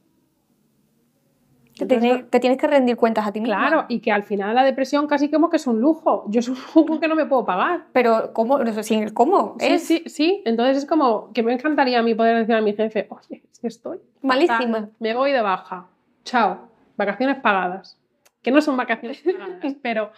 [1.78, 3.56] Te, Entonces, tienes, te tienes que rendir cuentas a ti misma.
[3.56, 6.26] Claro, y que al final la depresión casi como que es un lujo.
[6.30, 7.86] Yo es un lujo que no me puedo pagar.
[7.94, 8.58] Pero, ¿cómo?
[8.58, 10.42] No sé si el cómo Sí, es sí, sí.
[10.46, 13.68] Entonces es como que me encantaría a mí poder decir a mi jefe, oye, que
[13.68, 14.00] estoy.
[14.24, 14.90] malísima.
[14.98, 15.86] Me voy de baja.
[16.26, 16.70] Chao.
[16.98, 18.00] Vacaciones pagadas.
[18.42, 20.12] Que no son vacaciones pagadas, pero.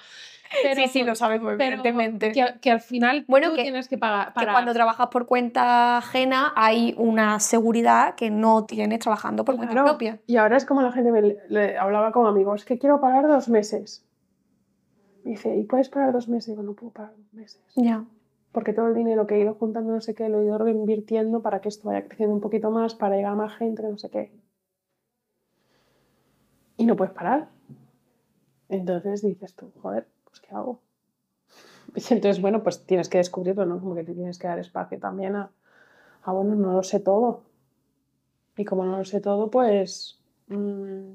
[0.64, 2.32] Pero sí, sí, lo sabemos, pero evidentemente.
[2.32, 4.28] Que, que al final Bueno, tú que- tienes que pagar.
[4.30, 4.54] que pagar.
[4.54, 9.88] cuando trabajas por cuenta ajena hay una seguridad que no tienes trabajando por cuenta Claro.
[9.88, 10.20] propia.
[10.28, 13.50] Y ahora es como la gente me le hablaba con amigos, que quiero pagar dos
[13.50, 14.06] meses.
[15.24, 16.48] Dice, ¿y puedes pagar dos meses?
[16.48, 17.62] Digo, no puedo pagar dos meses.
[17.76, 18.04] Ya.
[18.52, 21.42] Porque todo el dinero que he ido juntando, no sé qué, lo he ido reinvirtiendo
[21.42, 24.10] para que esto vaya creciendo un poquito más, para llegar a más gente, no sé
[24.10, 24.32] qué.
[26.78, 27.48] Y no puedes parar.
[28.70, 30.80] Entonces dices tú, joder, pues ¿qué hago?
[31.96, 33.80] Y entonces, bueno, pues tienes que descubrirlo, ¿no?
[33.80, 35.52] Como que te tienes que dar espacio también a,
[36.24, 37.44] a bueno, no lo sé todo.
[38.58, 41.12] Y como no lo sé todo, pues mm,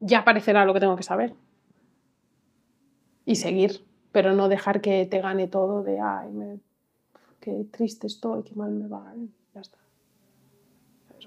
[0.00, 1.34] ya aparecerá lo que tengo que saber.
[3.24, 6.60] Y seguir, pero no dejar que te gane todo de, ay, me-
[7.40, 9.12] qué triste estoy, qué mal me va.
[9.54, 9.78] Ya está.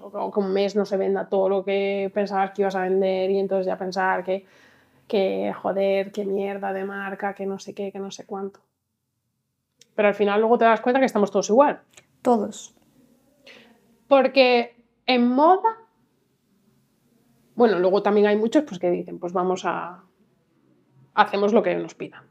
[0.00, 3.30] O que un mes no se venda todo lo que pensabas que ibas a vender
[3.30, 4.44] y entonces ya pensar que,
[5.12, 8.60] que joder, qué mierda de marca, que no sé qué, que no sé cuánto.
[9.94, 11.82] Pero al final luego te das cuenta que estamos todos igual.
[12.22, 12.74] Todos.
[14.08, 15.76] Porque en moda,
[17.56, 20.02] bueno, luego también hay muchos pues, que dicen, pues vamos a,
[21.12, 22.24] hacemos lo que nos pidan.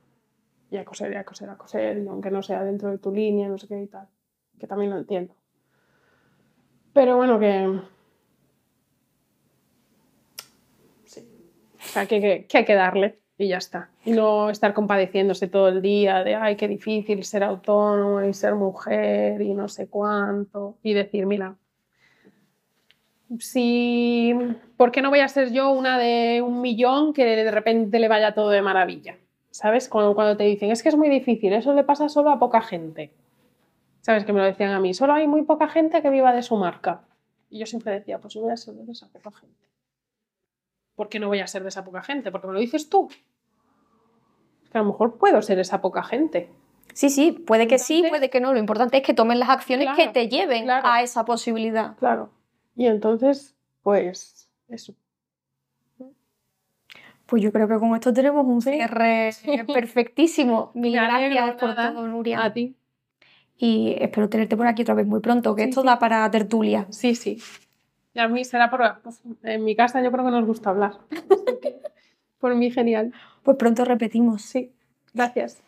[0.71, 3.11] Y a coser, y a coser, a coser, y aunque no sea dentro de tu
[3.11, 4.07] línea, no sé qué y tal.
[4.59, 5.35] Que también lo entiendo.
[6.93, 7.79] Pero bueno, que...
[11.05, 11.27] Sí.
[11.77, 13.89] O sea, que, que- que hay que darle y ya está.
[14.05, 18.55] Y no estar compadeciéndose todo el día de, ay, qué difícil ser autónomo y ser
[18.55, 20.77] mujer y no sé cuánto.
[20.83, 21.55] Y decir, mira,
[23.39, 24.33] si,
[24.77, 28.07] ¿por qué no voy a ser yo una de un millón que de repente le
[28.07, 29.17] vaya todo de maravilla?
[29.49, 29.89] ¿Sabes?
[29.89, 32.61] Cuando, cuando te dicen, es que es muy difícil, eso le pasa solo a poca
[32.61, 33.11] gente.
[34.01, 34.25] ¿Sabes?
[34.25, 36.55] Que me lo decían a mí, solo hay muy poca gente que viva de su
[36.57, 37.01] marca.
[37.49, 39.55] Y yo siempre decía, pues yo voy a ser de esa poca gente.
[40.95, 42.31] ¿Por qué no voy a ser de esa poca gente?
[42.31, 43.09] Porque me lo dices tú.
[44.63, 46.49] Es que a lo mejor puedo ser esa poca gente.
[46.93, 48.53] Sí, sí, puede que sí, puede que no.
[48.53, 50.85] Lo importante es que tomen las acciones Claro, que te lleven claro.
[50.87, 51.95] a esa posibilidad.
[51.97, 52.29] Claro.
[52.75, 54.93] Y entonces, pues, eso.
[57.25, 59.31] Pues yo creo que con esto tenemos un cierre
[59.73, 60.71] perfectísimo.
[60.73, 61.93] Mil Me alegro, gracias por nada.
[61.93, 62.43] todo, Nuria.
[62.43, 62.75] A ti.
[63.57, 65.87] Y espero tenerte por aquí otra vez muy pronto, que Sí, esto sí.
[65.87, 66.87] da para tertulia.
[66.89, 67.41] Sí, sí.
[68.13, 69.01] Y a mí será por...
[69.01, 70.93] pues, en mi casa yo creo que nos gusta hablar.
[72.39, 73.13] Por mí, genial.
[73.43, 74.41] Pues pronto repetimos.
[74.41, 74.73] Sí.
[75.13, 75.61] Gracias.